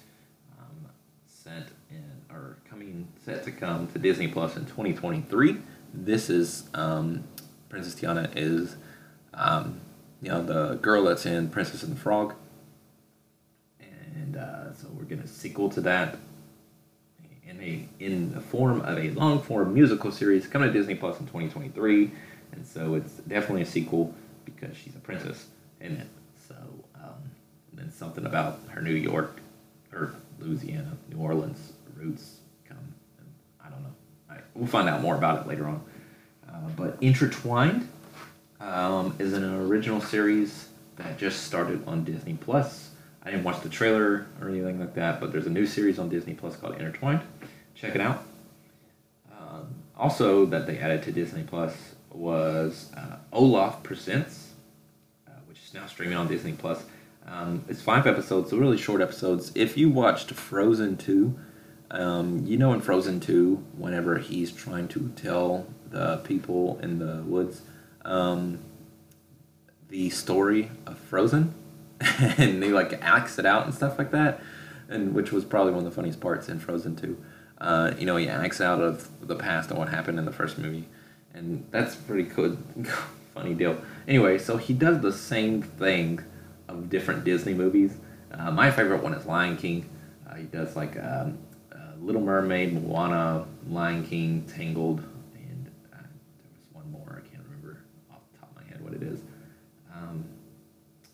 [0.59, 0.89] um,
[1.27, 5.59] set in or coming set to come to Disney Plus in 2023.
[5.93, 7.25] This is um,
[7.69, 8.77] Princess Tiana is
[9.35, 9.83] um,
[10.23, 12.33] you know the girl that's in Princess and the Frog,
[14.23, 16.17] and uh, so we're getting a sequel to that
[17.47, 21.19] in a in the form of a long form musical series coming to Disney Plus
[21.19, 22.11] in 2023,
[22.53, 25.47] and so it's definitely a sequel because she's a princess
[25.81, 26.07] in it.
[26.47, 26.55] So
[26.97, 27.31] um,
[27.71, 29.41] and then something about her New York
[29.93, 32.37] or Louisiana, New Orleans roots
[32.69, 32.95] come.
[33.65, 34.43] I don't know.
[34.55, 35.83] We'll find out more about it later on.
[36.49, 37.89] Uh, but Intertwined
[38.61, 42.88] um, is an original series that just started on Disney Plus.
[43.29, 46.09] I didn't watch the trailer or anything like that, but there's a new series on
[46.09, 47.21] Disney Plus called Intertwined.
[47.75, 48.25] Check it out.
[49.31, 49.67] Um,
[49.99, 51.77] also, that they added to Disney Plus
[52.11, 54.53] was uh, Olaf Presents,
[55.27, 56.83] uh, which is now streaming on Disney Plus.
[57.27, 59.53] Um, it's five episodes, so really short episodes.
[59.55, 61.39] If you watched Frozen 2,
[61.91, 67.23] Um, you know, in Frozen 2, whenever he's trying to tell the people in the
[67.27, 67.61] woods
[68.07, 68.59] um,
[69.91, 71.55] the story of Frozen,
[72.39, 74.41] and he like acts it out and stuff like that,
[74.89, 77.25] and which was probably one of the funniest parts in Frozen 2.
[77.61, 80.59] Uh, you know, he acts out of the past and what happened in the first
[80.59, 80.87] movie,
[81.35, 82.57] and that's pretty good,
[83.35, 83.81] funny deal.
[84.07, 86.23] Anyway, so he does the same thing
[86.69, 87.97] of different Disney movies.
[88.33, 89.89] Uh, my favorite one is Lion King.
[90.29, 91.39] Uh, he does like um,
[91.73, 95.01] uh, Little Mermaid, Moana, Lion King, Tangled,
[95.35, 97.23] and uh, there was one more.
[97.25, 97.81] I can't remember
[98.13, 99.21] off the top of my head what it is.
[99.93, 100.25] Um,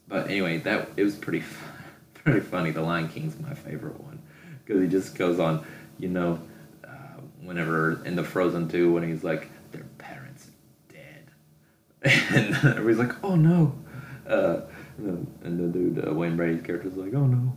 [0.09, 1.45] but anyway, that it was pretty,
[2.15, 2.71] pretty funny.
[2.71, 4.21] The Lion King's my favorite one.
[4.65, 5.65] Because he just goes on,
[5.99, 6.41] you know,
[6.85, 10.49] uh, whenever in the Frozen two when he's like, their parents
[10.89, 11.31] are dead,
[12.35, 13.75] and everybody's like, oh no,
[14.27, 14.61] uh,
[14.97, 15.07] and,
[15.43, 17.57] the, and the dude uh, Wayne Brady's character's like, oh no,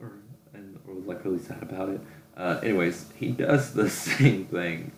[0.00, 0.12] or
[0.54, 2.00] and or was like really sad about it.
[2.36, 4.92] Uh, anyways, he does the same thing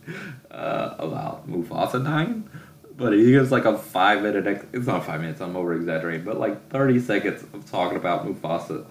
[0.51, 2.49] uh, about Mufasa dying,
[3.01, 4.47] but he gives like a five minute.
[4.47, 5.41] Ex- it's not five minutes.
[5.41, 8.85] I'm over exaggerating, but like thirty seconds of talking about Mufasa,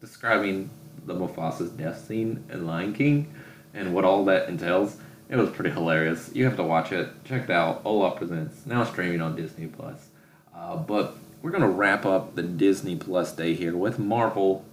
[0.00, 0.68] describing
[1.06, 3.32] the Mufasa's death scene in Lion King,
[3.72, 4.96] and what all that entails.
[5.28, 6.30] It was pretty hilarious.
[6.34, 7.08] You have to watch it.
[7.24, 7.80] Check it out.
[7.84, 10.08] Olaf presents now streaming on Disney Plus.
[10.54, 14.64] Uh, but we're gonna wrap up the Disney Plus day here with Marvel,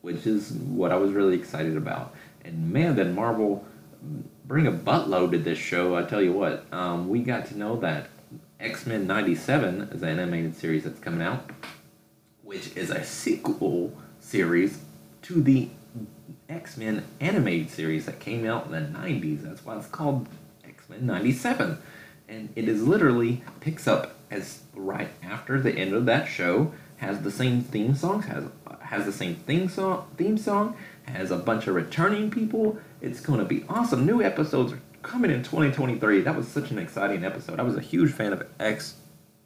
[0.00, 2.14] which is what I was really excited about.
[2.42, 3.66] And man, did Marvel
[4.46, 5.94] bring a buttload to this show.
[5.96, 8.08] I tell you what, um, we got to know that
[8.64, 11.50] X Men '97 is an animated series that's coming out,
[12.42, 14.80] which is a sequel series
[15.20, 15.68] to the
[16.48, 19.42] X Men animated series that came out in the '90s.
[19.42, 20.28] That's why it's called
[20.64, 21.76] X Men '97,
[22.26, 27.20] and it is literally picks up as right after the end of that show has
[27.20, 28.44] the same theme song has
[28.80, 32.78] has the same theme song theme song has a bunch of returning people.
[33.02, 34.06] It's going to be awesome.
[34.06, 36.22] New episodes are coming in 2023.
[36.22, 37.60] That was such an exciting episode.
[37.60, 38.96] I was a huge fan of X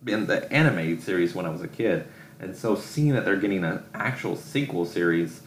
[0.06, 2.06] in the animated series when I was a kid,
[2.40, 5.42] and so seeing that they're getting an actual sequel series,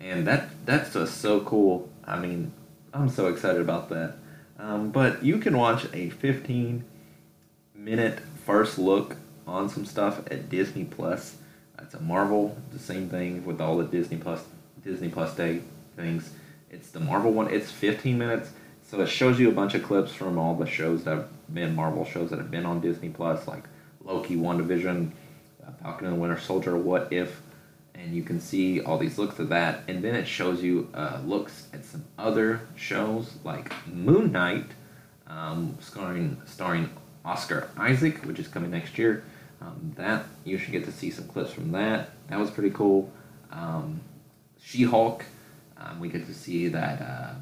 [0.00, 1.90] and that that's just so cool.
[2.04, 2.52] I mean,
[2.94, 4.14] I'm so excited about that.
[4.58, 6.84] Um, but you can watch a 15
[7.74, 11.36] minute first look on some stuff at Disney Plus.
[11.78, 14.42] It's a Marvel, the same thing with all the Disney Plus
[14.82, 15.60] Disney Plus Day
[15.96, 16.30] things.
[16.70, 17.50] It's the Marvel one.
[17.50, 18.50] It's 15 minutes,
[18.88, 21.74] so it shows you a bunch of clips from all the shows that have been
[21.74, 23.64] Marvel shows that have been on Disney Plus, like
[24.04, 25.10] Loki, WandaVision,
[25.66, 27.42] uh, Falcon and the Winter Soldier, What If,
[27.94, 29.82] and you can see all these looks of that.
[29.88, 34.66] And then it shows you uh, looks at some other shows like Moon Knight,
[35.26, 36.90] um, starring starring
[37.24, 39.24] Oscar Isaac, which is coming next year.
[39.60, 42.10] Um, that you should get to see some clips from that.
[42.28, 43.10] That was pretty cool.
[43.50, 44.00] Um,
[44.62, 45.24] she Hulk,
[45.78, 47.34] um, we get to see that uh,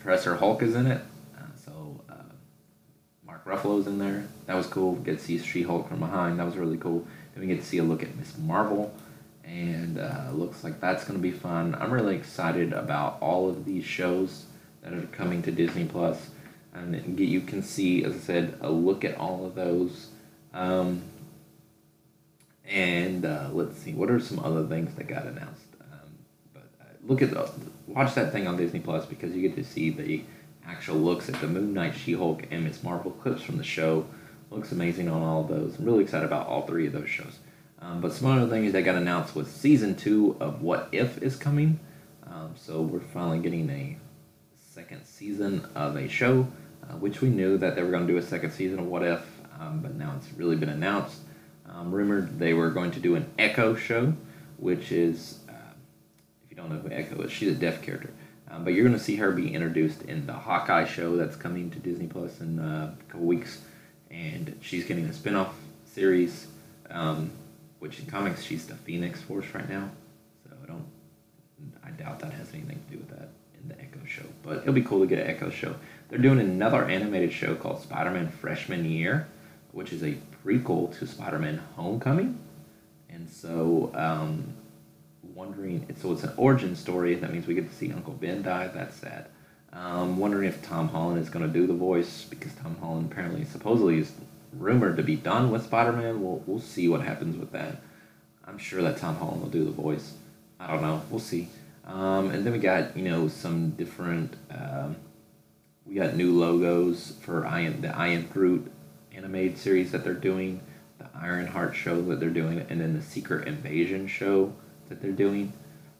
[0.00, 1.02] Professor Hulk is in it.
[1.36, 2.14] Uh, so uh,
[3.24, 4.24] Mark Ruffalo's in there.
[4.46, 4.94] That was cool.
[4.94, 6.38] We get to see She Hulk from behind.
[6.38, 7.06] That was really cool.
[7.34, 8.94] Then we get to see a look at Miss Marvel,
[9.44, 11.76] and uh, looks like that's going to be fun.
[11.78, 14.46] I'm really excited about all of these shows
[14.82, 16.30] that are coming to Disney Plus,
[16.74, 20.08] and you can see, as I said, a look at all of those.
[20.54, 21.02] Um,
[22.66, 25.67] and uh, let's see, what are some other things that got announced?
[27.08, 27.50] Look at the,
[27.88, 30.22] watch that thing on Disney Plus because you get to see the
[30.66, 34.06] actual looks at the Moon Knight, She Hulk, and Miss Marvel clips from the show.
[34.50, 35.78] Looks amazing on all of those.
[35.78, 37.38] I'm really excited about all three of those shows.
[37.80, 41.36] Um, but some other things that got announced was season two of What If is
[41.36, 41.80] coming.
[42.26, 43.96] Um, so we're finally getting a
[44.56, 46.46] second season of a show,
[46.84, 49.02] uh, which we knew that they were going to do a second season of What
[49.02, 49.22] If,
[49.58, 51.20] um, but now it's really been announced.
[51.68, 54.14] Um, rumored they were going to do an Echo show,
[54.56, 55.40] which is,
[56.58, 58.10] don't know who Echo is, she's a deaf character.
[58.50, 61.70] Um, but you're going to see her be introduced in the Hawkeye show that's coming
[61.70, 63.60] to Disney Plus in uh, a couple weeks,
[64.10, 66.46] and she's getting a spin-off series,
[66.90, 67.30] um,
[67.78, 69.90] which in comics she's the Phoenix Force right now.
[70.44, 70.86] So I don't,
[71.84, 73.28] I doubt that has anything to do with that
[73.60, 74.24] in the Echo show.
[74.42, 75.74] But it'll be cool to get an Echo show.
[76.08, 79.28] They're doing another animated show called Spider-Man Freshman Year,
[79.72, 82.38] which is a prequel to Spider-Man: Homecoming,
[83.10, 84.54] and so um,
[85.38, 85.86] wondering.
[86.00, 87.14] So it's an origin story.
[87.14, 88.66] That means we get to see Uncle Ben die.
[88.68, 89.28] That's sad.
[89.72, 93.44] Um, wondering if Tom Holland is going to do the voice because Tom Holland apparently,
[93.44, 94.12] supposedly, is
[94.52, 96.20] rumored to be done with Spider-Man.
[96.22, 97.80] We'll we'll see what happens with that.
[98.44, 100.14] I'm sure that Tom Holland will do the voice.
[100.58, 101.02] I don't know.
[101.10, 101.48] We'll see.
[101.86, 104.34] Um, and then we got you know some different.
[104.50, 104.96] Um,
[105.86, 108.70] we got new logos for I am the I am Groot
[109.14, 110.60] animated series that they're doing,
[110.98, 114.52] the Ironheart show that they're doing, and then the Secret Invasion show
[114.88, 115.52] that they're doing.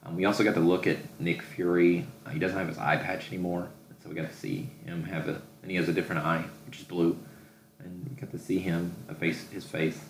[0.04, 2.06] Um, we also got to look at Nick Fury.
[2.24, 3.68] Uh, he doesn't have his eye patch anymore,
[4.02, 6.78] so we got to see him have a, and he has a different eye, which
[6.78, 7.18] is blue,
[7.78, 10.00] and we got to see him a face, his face,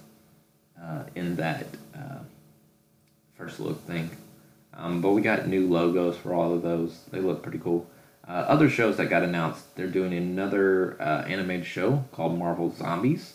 [0.81, 2.21] uh, in that uh,
[3.35, 4.11] first look thing.
[4.75, 7.01] Um, but we got new logos for all of those.
[7.11, 7.89] They look pretty cool.
[8.27, 13.35] Uh, other shows that got announced, they're doing another uh, animated show called Marvel Zombies,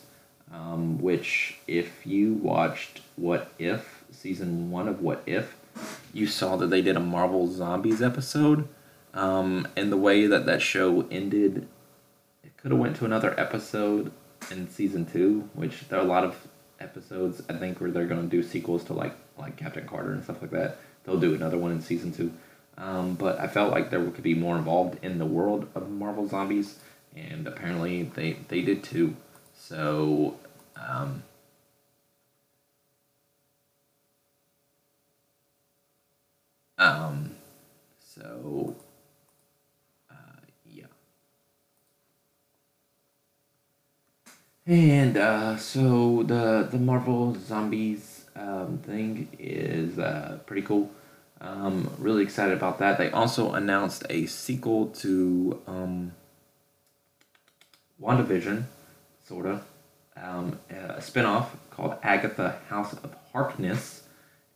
[0.54, 3.93] um, which if you watched What If
[4.24, 5.57] season one of What If,
[6.13, 8.69] you saw that they did a Marvel Zombies episode,
[9.13, 11.67] um, and the way that that show ended,
[12.41, 14.13] it could have went to another episode
[14.49, 16.47] in season two, which there are a lot of
[16.80, 20.24] episodes I think where they're going to do sequels to like like Captain Carter and
[20.24, 20.78] stuff like that.
[21.03, 22.32] They'll do another one in season two.
[22.78, 26.28] Um, but I felt like there could be more involved in the world of Marvel
[26.30, 26.80] Zombies,
[27.13, 29.17] and apparently they they did too.
[29.53, 30.38] So.
[30.76, 31.24] Um,
[36.84, 37.36] um,
[38.00, 38.76] so,
[40.12, 40.16] uh,
[40.70, 40.86] yeah.
[44.66, 50.92] And uh, so the the Marvel Zombies um, thing is uh, pretty cool.
[51.40, 52.98] Um, really excited about that.
[52.98, 56.14] They also announced a sequel to um,
[58.02, 58.64] WandaVision,
[59.28, 59.64] sort of.
[60.16, 64.03] Um, a spinoff called Agatha House of Harkness.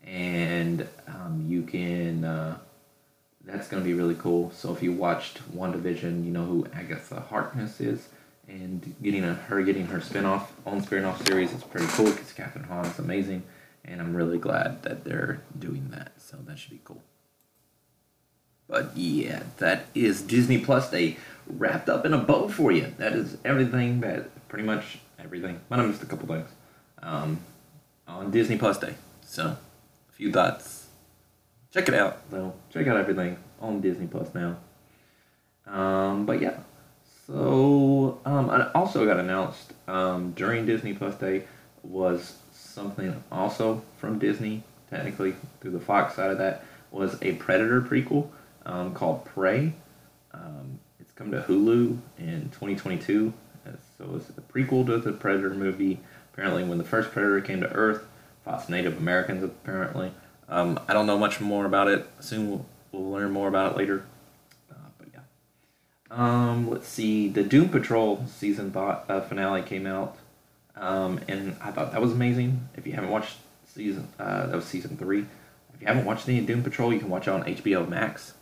[0.08, 2.24] And um, you can.
[2.24, 2.58] Uh,
[3.44, 4.52] that's going to be really cool.
[4.52, 8.10] So if you watched WandaVision, you know who Agatha Harkness is.
[8.48, 12.66] And getting a, her getting her spinoff, own spinoff series is pretty cool because Kathryn
[12.66, 13.44] Hahn is amazing
[13.84, 16.14] and I'm really glad that they're doing that.
[16.18, 17.02] So that should be cool.
[18.68, 22.94] But yeah, that is Disney Plus Day wrapped up in a bow for you.
[22.98, 26.50] That is everything that pretty much everything, but I missed a couple things
[27.02, 27.40] um,
[28.08, 28.96] on Disney Plus Day.
[29.22, 29.58] So
[30.18, 30.88] few thoughts.
[31.72, 32.54] Check it out though.
[32.72, 34.58] Check out everything on Disney Plus now.
[35.68, 36.58] Um, but yeah,
[37.28, 41.44] so um, I also got announced um, during Disney Plus Day
[41.84, 47.82] was something also from Disney, technically through the Fox side of that, was a Predator
[47.82, 48.30] prequel
[48.66, 49.74] um, called Prey.
[50.34, 53.34] Um, it's come to Hulu in 2022.
[53.66, 56.00] Uh, so it's a prequel to the Predator movie.
[56.34, 58.07] Apparently, when the first Predator came to Earth,
[58.48, 60.12] fought Native Americans, apparently.
[60.48, 62.08] Um, I don't know much more about it.
[62.22, 64.06] Soon we'll, we'll learn more about it later.
[64.72, 65.20] Uh, but yeah.
[66.10, 67.28] Um, let's see.
[67.28, 70.18] The Doom Patrol season thought, uh, finale came out.
[70.78, 72.70] Um, and I thought that was amazing.
[72.76, 75.26] If you haven't watched season, uh, that was season three.
[75.74, 78.34] If you haven't watched any Doom Patrol, you can watch it on HBO Max,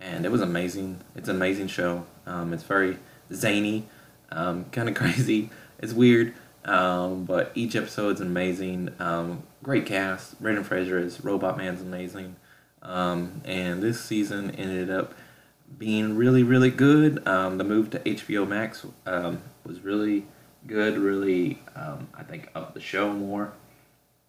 [0.00, 0.98] and it was amazing.
[1.16, 2.04] It's an amazing show.
[2.26, 2.98] Um, it's very
[3.32, 3.88] zany,
[4.30, 5.50] um, kind of crazy.
[5.78, 6.34] It's weird,
[6.66, 8.90] um, but each episode's amazing.
[8.98, 10.40] Um, great cast.
[10.40, 12.36] Brendan Fraser is Robot Man's amazing,
[12.82, 15.14] um, and this season ended up
[15.78, 17.26] being really, really good.
[17.26, 20.26] Um, the move to HBO Max um, was really
[20.66, 23.52] good, really, um, I think, up the show more,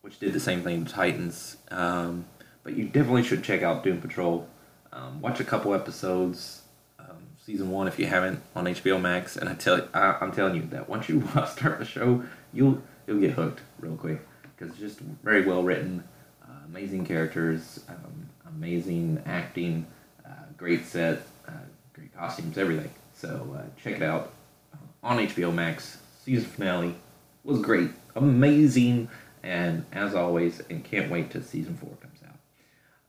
[0.01, 1.57] which did the same thing to Titans.
[1.69, 4.47] But you definitely should check out Doom Patrol.
[5.21, 6.63] Watch a couple episodes,
[7.47, 10.63] season one if you haven't on HBO Max, and I tell I, I'm telling you
[10.71, 12.21] that once you start the show,
[12.51, 14.19] you'll you'll get hooked real quick
[14.55, 16.03] because it's just very well written,
[16.43, 19.87] uh, amazing characters, um, amazing acting,
[20.25, 21.51] uh, great set, uh,
[21.93, 22.91] great costumes, everything.
[23.13, 24.33] So uh, check it out
[25.01, 26.95] on HBO Max season finale
[27.45, 29.07] was great, amazing,
[29.41, 32.35] and as always, and can't wait till season four comes out.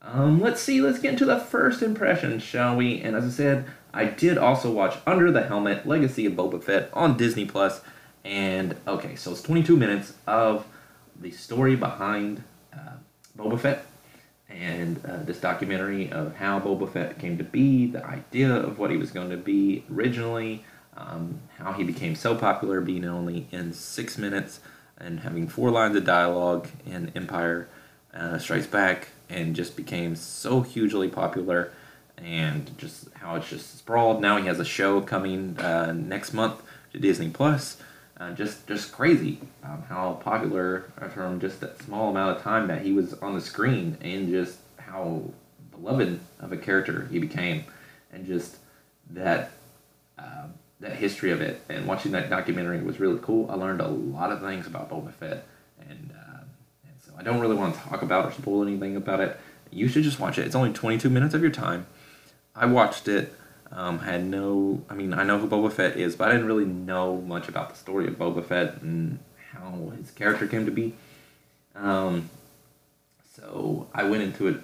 [0.01, 3.01] Um, let's see, let's get into the first impressions, shall we?
[3.01, 6.89] And as I said, I did also watch Under the Helmet: Legacy of Boba Fett
[6.93, 7.81] on Disney Plus,
[8.23, 10.65] and okay, so it's 22 minutes of
[11.19, 12.97] the story behind uh,
[13.37, 13.85] Boba Fett
[14.49, 18.89] and uh, this documentary of how Boba Fett came to be, the idea of what
[18.89, 20.65] he was going to be originally,
[20.97, 24.59] um, how he became so popular, being only in six minutes
[24.97, 27.69] and having four lines of dialogue in Empire
[28.13, 31.71] uh, Strikes Back, and just became so hugely popular,
[32.23, 34.21] and just how it's just sprawled.
[34.21, 36.61] Now he has a show coming uh, next month
[36.93, 37.77] to Disney Plus.
[38.17, 42.81] Uh, just just crazy um, how popular from just that small amount of time that
[42.81, 45.23] he was on the screen, and just how
[45.71, 47.63] beloved of a character he became,
[48.11, 48.57] and just
[49.11, 49.51] that
[50.17, 53.49] um, that history of it and watching that documentary was really cool.
[53.49, 55.45] I learned a lot of things about Boba Fett,
[55.79, 56.41] and uh,
[56.85, 59.39] and so I don't really want to talk about or spoil anything about it.
[59.71, 60.45] You should just watch it.
[60.45, 61.87] It's only twenty two minutes of your time.
[62.59, 63.33] I watched it.
[63.71, 66.65] Um, had no, I mean, I know who Boba Fett is, but I didn't really
[66.65, 69.19] know much about the story of Boba Fett and
[69.53, 70.95] how his character came to be.
[71.75, 72.31] Um,
[73.35, 74.61] so I went into it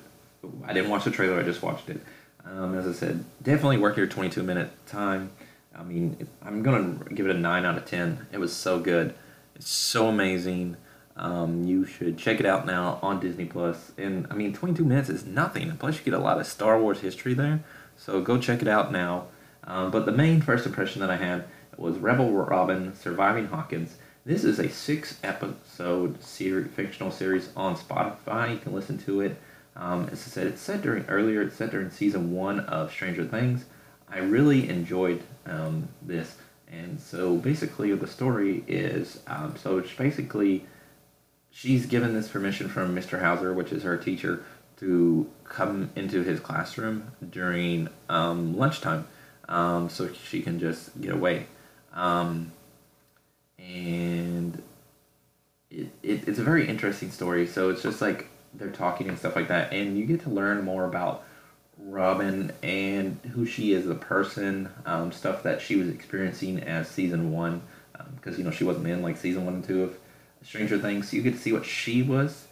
[0.66, 1.40] I didn't watch the trailer.
[1.40, 2.02] I just watched it.
[2.46, 5.32] Um, as I said, definitely worth your 22 minute time.
[5.78, 8.28] I mean, I'm gonna give it a nine out of ten.
[8.32, 9.14] It was so good.
[9.56, 10.78] It's so amazing.
[11.18, 13.92] Um, you should check it out now on Disney Plus.
[13.98, 15.76] And I mean, 22 minutes is nothing.
[15.78, 17.64] Plus, you get a lot of Star Wars history there.
[17.98, 19.28] So go check it out now.
[19.64, 21.46] Um, but the main first impression that I had
[21.78, 23.98] was Rebel Robin Surviving Hawkins.
[24.26, 28.52] This is a six episode series, fictional series on Spotify.
[28.52, 29.38] You can listen to it.
[29.76, 31.42] Um, as I said, it's set during earlier.
[31.42, 33.66] It's set during season one of Stranger Things.
[34.10, 36.38] I really enjoyed um, this,
[36.72, 40.66] and so basically the story is um, so it's basically
[41.52, 43.22] she's given this permission from Mr.
[43.22, 44.44] Hauser, which is her teacher,
[44.78, 49.08] to come into his classroom during um, lunchtime,
[49.48, 51.48] um, so she can just get away.
[51.94, 52.52] Um,
[53.58, 54.62] and
[55.72, 57.48] it, it, it's a very interesting story.
[57.48, 60.64] So it's just like they're talking and stuff like that, and you get to learn
[60.64, 61.24] more about
[61.78, 66.90] Robin and who she is as a person, um, stuff that she was experiencing as
[66.90, 67.62] season one,
[68.16, 69.98] because you know she wasn't in like season one and two of
[70.44, 71.10] Stranger Things.
[71.10, 72.48] So you get to see what she was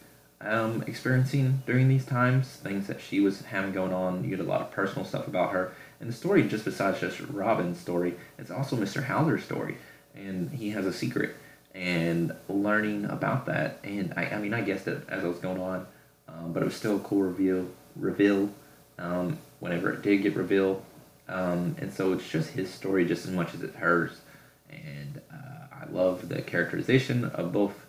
[0.45, 4.23] um, experiencing during these times, things that she was having going on.
[4.23, 7.19] You get a lot of personal stuff about her, and the story just besides just
[7.21, 9.03] Robin's story, it's also Mr.
[9.03, 9.77] Hauser's story,
[10.15, 11.35] and he has a secret
[11.73, 13.79] and learning about that.
[13.83, 15.87] And I, I mean, I guessed it as I was going on,
[16.27, 17.67] um, but it was still a cool reveal.
[17.95, 18.49] Reveal
[18.97, 20.83] um, whenever it did get revealed,
[21.27, 24.21] um, and so it's just his story just as much as it's hers.
[24.71, 27.85] And uh, I love the characterization of both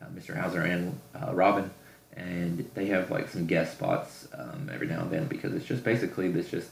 [0.00, 0.40] uh, Mr.
[0.40, 1.70] Hauser and uh, Robin,
[2.18, 5.84] and they have like some guest spots um, every now and then because it's just
[5.84, 6.68] basically this just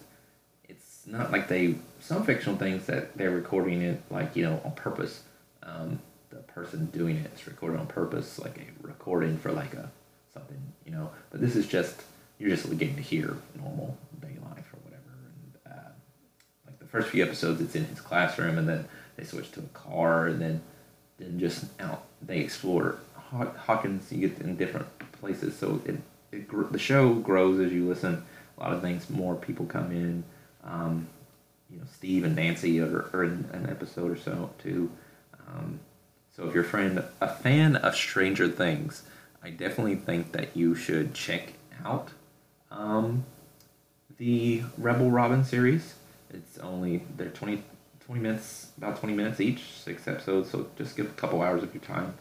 [0.69, 4.73] it's not like they some fictional things that they're recording it like you know on
[4.73, 5.23] purpose.
[5.63, 9.91] Um, the person doing it is recorded on purpose, like a recording for like a
[10.35, 11.11] something, you know.
[11.31, 12.03] But this is just
[12.39, 15.03] you're just getting to hear normal day life or whatever.
[15.25, 15.91] And uh,
[16.67, 18.87] like the first few episodes, it's in his classroom, and then
[19.17, 20.61] they switch to a car, and then
[21.19, 24.11] then just out they explore Haw- Hawkins.
[24.11, 24.87] You get in different
[25.21, 25.97] places, so it,
[26.33, 28.25] it gr- the show grows as you listen.
[28.59, 30.25] A lot of things, more people come in.
[30.65, 31.09] Um,
[31.71, 34.91] you know, Steve and Nancy are, are in an episode or so too.
[35.49, 35.81] Um,
[36.35, 39.03] so if you're a friend, a fan of Stranger Things,
[39.43, 41.55] I definitely think that you should check
[41.85, 42.11] out
[42.71, 43.25] um,
[44.19, 45.95] the Rebel Robin series.
[46.31, 47.63] It's only they're 20,
[48.01, 50.51] 20 minutes, about twenty minutes each, six episodes.
[50.51, 52.15] So just give a couple hours of your time.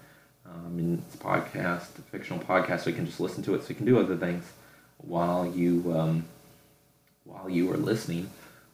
[0.47, 3.63] Um, and it's podcast, fictional podcast, so you can just listen to it.
[3.63, 4.51] So you can do other things
[4.97, 6.25] while you um,
[7.23, 8.29] while you are listening.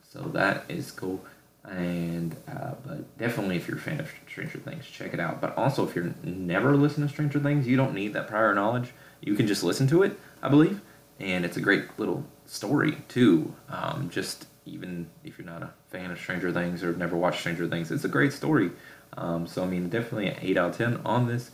[0.09, 1.23] So that is cool.
[1.63, 5.39] And uh, but definitely, if you're a fan of Stranger Things, check it out.
[5.39, 8.91] But also, if you're never listened to Stranger Things, you don't need that prior knowledge.
[9.21, 10.81] You can just listen to it, I believe,
[11.19, 13.53] and it's a great little story too.
[13.69, 17.67] Um, just even if you're not a fan of Stranger Things or never watched Stranger
[17.67, 18.71] Things, it's a great story.
[19.17, 21.51] Um, so I mean, definitely an eight out of ten on this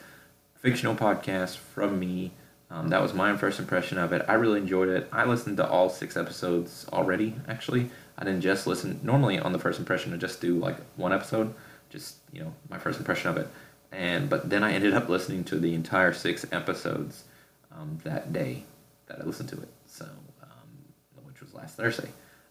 [0.56, 2.32] fictional podcast from me.
[2.70, 4.26] Um, that was my first impression of it.
[4.28, 5.08] I really enjoyed it.
[5.12, 7.36] I listened to all six episodes already.
[7.48, 9.00] Actually, I didn't just listen.
[9.04, 11.54] Normally, on the first impression, I just do like one episode,
[11.90, 13.48] just you know my first impression of it.
[13.92, 17.24] And but then I ended up listening to the entire six episodes
[17.72, 18.64] um, that day
[19.08, 19.70] that I listened to it.
[19.86, 20.06] So,
[20.44, 22.10] um, which was last Thursday.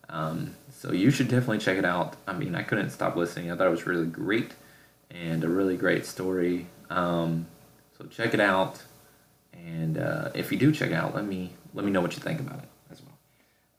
[0.09, 2.16] Um, so you should definitely check it out.
[2.26, 3.50] I mean, I couldn't stop listening.
[3.50, 4.52] I thought it was really great
[5.11, 6.66] and a really great story.
[6.90, 7.46] Um,
[7.98, 8.82] so check it out.
[9.52, 12.22] And uh, if you do check it out, let me let me know what you
[12.22, 13.18] think about it as well.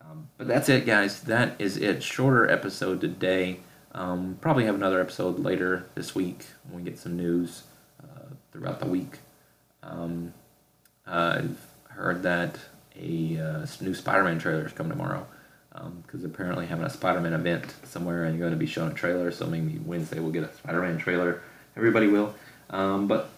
[0.02, 1.22] Um, but that's it, guys.
[1.22, 2.04] That is it.
[2.04, 3.60] Shorter episode today.
[3.94, 7.64] Um, probably have another episode later this week when we get some news
[8.04, 9.20] uh, throughout the week.
[9.82, 10.34] Um,
[11.06, 11.58] I've
[11.90, 12.58] heard that
[13.00, 15.26] a uh, new Spider-Man trailer is coming tomorrow
[16.02, 19.32] because apparently having a Spider-Man event somewhere and you're going to be showing a trailer.
[19.32, 21.42] So maybe Wednesday we'll get a Spider-Man trailer.
[21.76, 22.34] Everybody will.
[22.70, 23.30] Um, but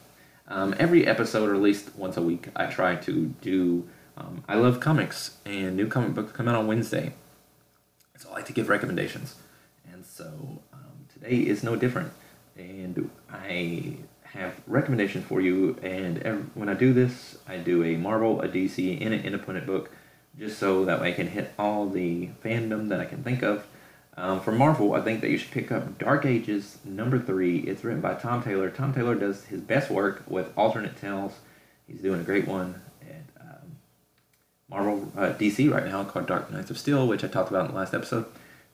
[0.47, 3.87] um, every episode, or at least once a week, I try to do.
[4.17, 7.13] Um, I love comics, and new comic books come out on Wednesday.
[8.17, 9.35] So I like to give recommendations,
[9.91, 12.11] and so um, today is no different.
[12.57, 13.97] And I
[14.33, 15.77] have recommendations for you.
[15.81, 19.65] And every, when I do this, I do a Marvel, a DC, and an independent
[19.65, 19.91] book,
[20.39, 23.65] just so that way I can hit all the fandom that I can think of.
[24.15, 27.59] Um, for Marvel, I think that you should pick up Dark Ages number three.
[27.59, 28.69] It's written by Tom Taylor.
[28.69, 31.33] Tom Taylor does his best work with alternate tales.
[31.87, 33.77] He's doing a great one at um,
[34.69, 37.71] Marvel uh, DC right now called Dark Knights of Steel, which I talked about in
[37.71, 38.25] the last episode.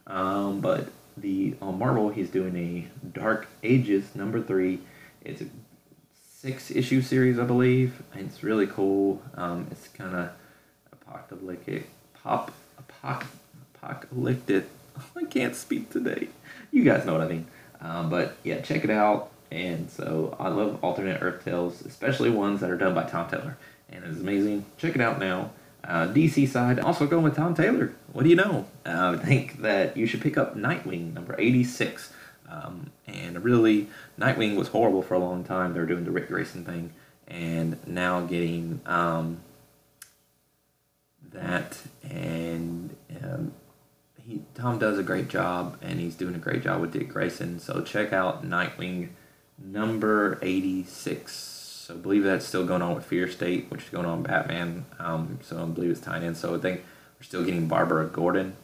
[0.07, 4.80] Um, but the on Marvel, he's doing a Dark Ages number three.
[5.24, 5.45] It's a
[6.39, 8.01] six issue series, I believe.
[8.16, 9.22] It's really cool.
[9.36, 10.30] Um, it's kind of
[11.16, 12.51] apocalyptic pop
[12.82, 13.26] apoc,
[13.76, 14.66] apocalyptic.
[15.16, 16.30] I can't speak today.
[16.72, 17.47] You guys know what I mean.
[17.82, 19.32] Um, but yeah, check it out.
[19.51, 23.57] And so I love alternate Earth tales, especially ones that are done by Tom Taylor,
[23.89, 24.66] and it's amazing.
[24.78, 25.51] Check it out now.
[25.84, 27.93] Uh, DC side, also going with Tom Taylor.
[28.11, 28.66] What do you know?
[28.86, 32.11] Uh, I think that you should pick up Nightwing number eighty six.
[32.49, 33.88] Um, and really,
[34.20, 35.74] Nightwing was horrible for a long time.
[35.74, 36.91] They were doing the Ric Grayson thing,
[37.28, 39.39] and now getting um,
[41.36, 41.78] that,
[42.10, 43.54] and um,
[44.22, 47.60] he Tom does a great job, and he's doing a great job with Dick Grayson.
[47.60, 49.10] So check out Nightwing
[49.58, 51.34] number eighty six.
[51.86, 54.86] So I believe that's still going on with Fear State, which is going on Batman.
[54.98, 56.34] Um, so I believe it's tying in.
[56.34, 56.84] So I think
[57.20, 58.56] we're still getting Barbara Gordon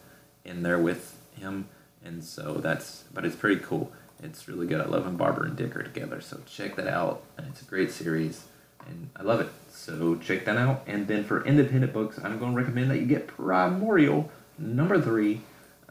[0.43, 1.67] in there with him,
[2.03, 3.03] and so that's.
[3.13, 3.91] But it's pretty cool.
[4.23, 4.81] It's really good.
[4.81, 6.21] I love when Barbara and Dick are together.
[6.21, 8.45] So check that out, and it's a great series,
[8.87, 9.49] and I love it.
[9.69, 10.83] So check that out.
[10.87, 15.41] And then for independent books, I'm going to recommend that you get Primordial number three,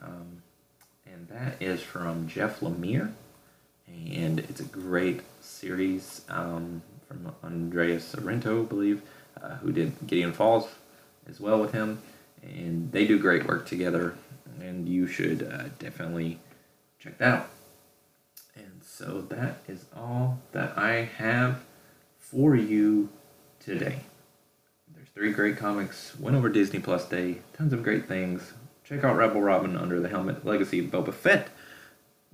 [0.01, 0.43] um,
[1.07, 3.13] and that is from Jeff Lemire,
[3.89, 9.03] and it's a great series um, from Andreas Sorrento, I believe,
[9.43, 10.69] uh, who did Gideon Falls
[11.29, 12.01] as well with him,
[12.43, 14.15] and they do great work together,
[14.61, 16.39] and you should uh, definitely
[16.99, 17.49] check that out.
[18.55, 21.63] And so that is all that I have
[22.31, 23.09] for you
[23.59, 23.99] today.
[24.95, 26.17] There's three great comics.
[26.19, 27.39] Went over Disney Plus Day.
[27.55, 28.53] Tons of great things.
[28.85, 30.47] Check out Rebel Robin under the helmet.
[30.47, 31.49] Legacy of Boba Fett.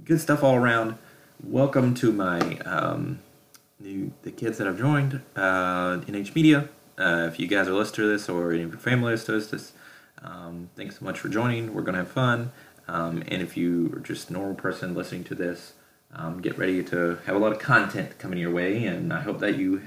[0.05, 0.99] Good stuff all around.
[1.43, 3.21] Welcome to my um,
[3.81, 6.69] new the kids that I've joined uh, NH Media.
[6.99, 9.57] Uh, if you guys are listening to this or any of your family listens to
[9.57, 9.73] this,
[10.23, 11.73] um, thanks so much for joining.
[11.73, 12.53] We're gonna have fun.
[12.87, 15.73] Um, and if you are just a normal person listening to this,
[16.15, 18.85] um, get ready to have a lot of content coming your way.
[18.85, 19.83] And I hope that you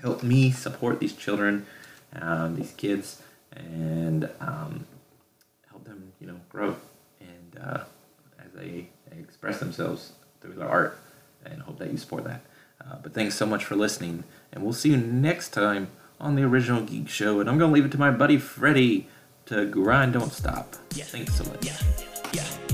[0.00, 1.66] help me support these children,
[2.14, 3.22] um, these kids,
[3.52, 4.86] and um,
[5.68, 6.76] help them, you know, grow
[7.20, 7.84] and uh,
[8.38, 8.88] as they
[9.18, 10.98] express themselves through their art.
[11.44, 12.42] And hope that you support that.
[12.80, 15.88] Uh, but thanks so much for listening, and we'll see you next time
[16.20, 17.40] on the Original Geek Show.
[17.40, 19.08] And I'm gonna leave it to my buddy Freddie
[19.46, 20.76] to grind, don't stop.
[20.94, 21.04] Yeah.
[21.04, 21.64] Thanks so much.
[21.64, 22.71] Yeah, yeah, yeah, yeah,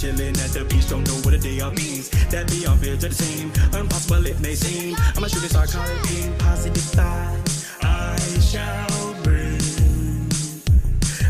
[0.00, 2.08] chilling at the beach, don't know what a day off means.
[2.30, 3.52] That be unfair to the team.
[3.78, 4.96] Impossible it may seem.
[5.16, 7.68] I'm a shooting star, call it being positive vibes.
[7.82, 9.60] I shall bring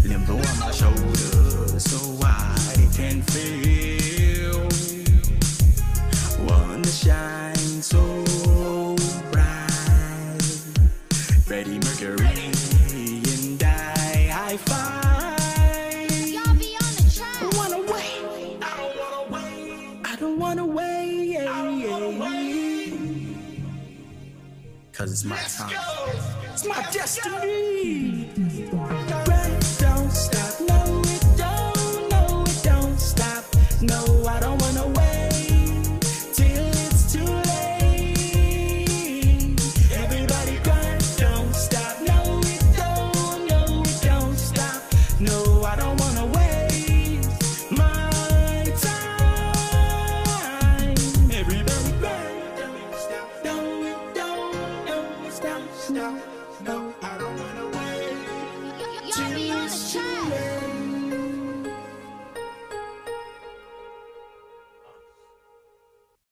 [0.06, 4.68] limbo on my shoulders so I can feel
[6.82, 8.29] that shines so
[25.22, 25.70] It's my time.
[26.50, 28.19] It's my destiny.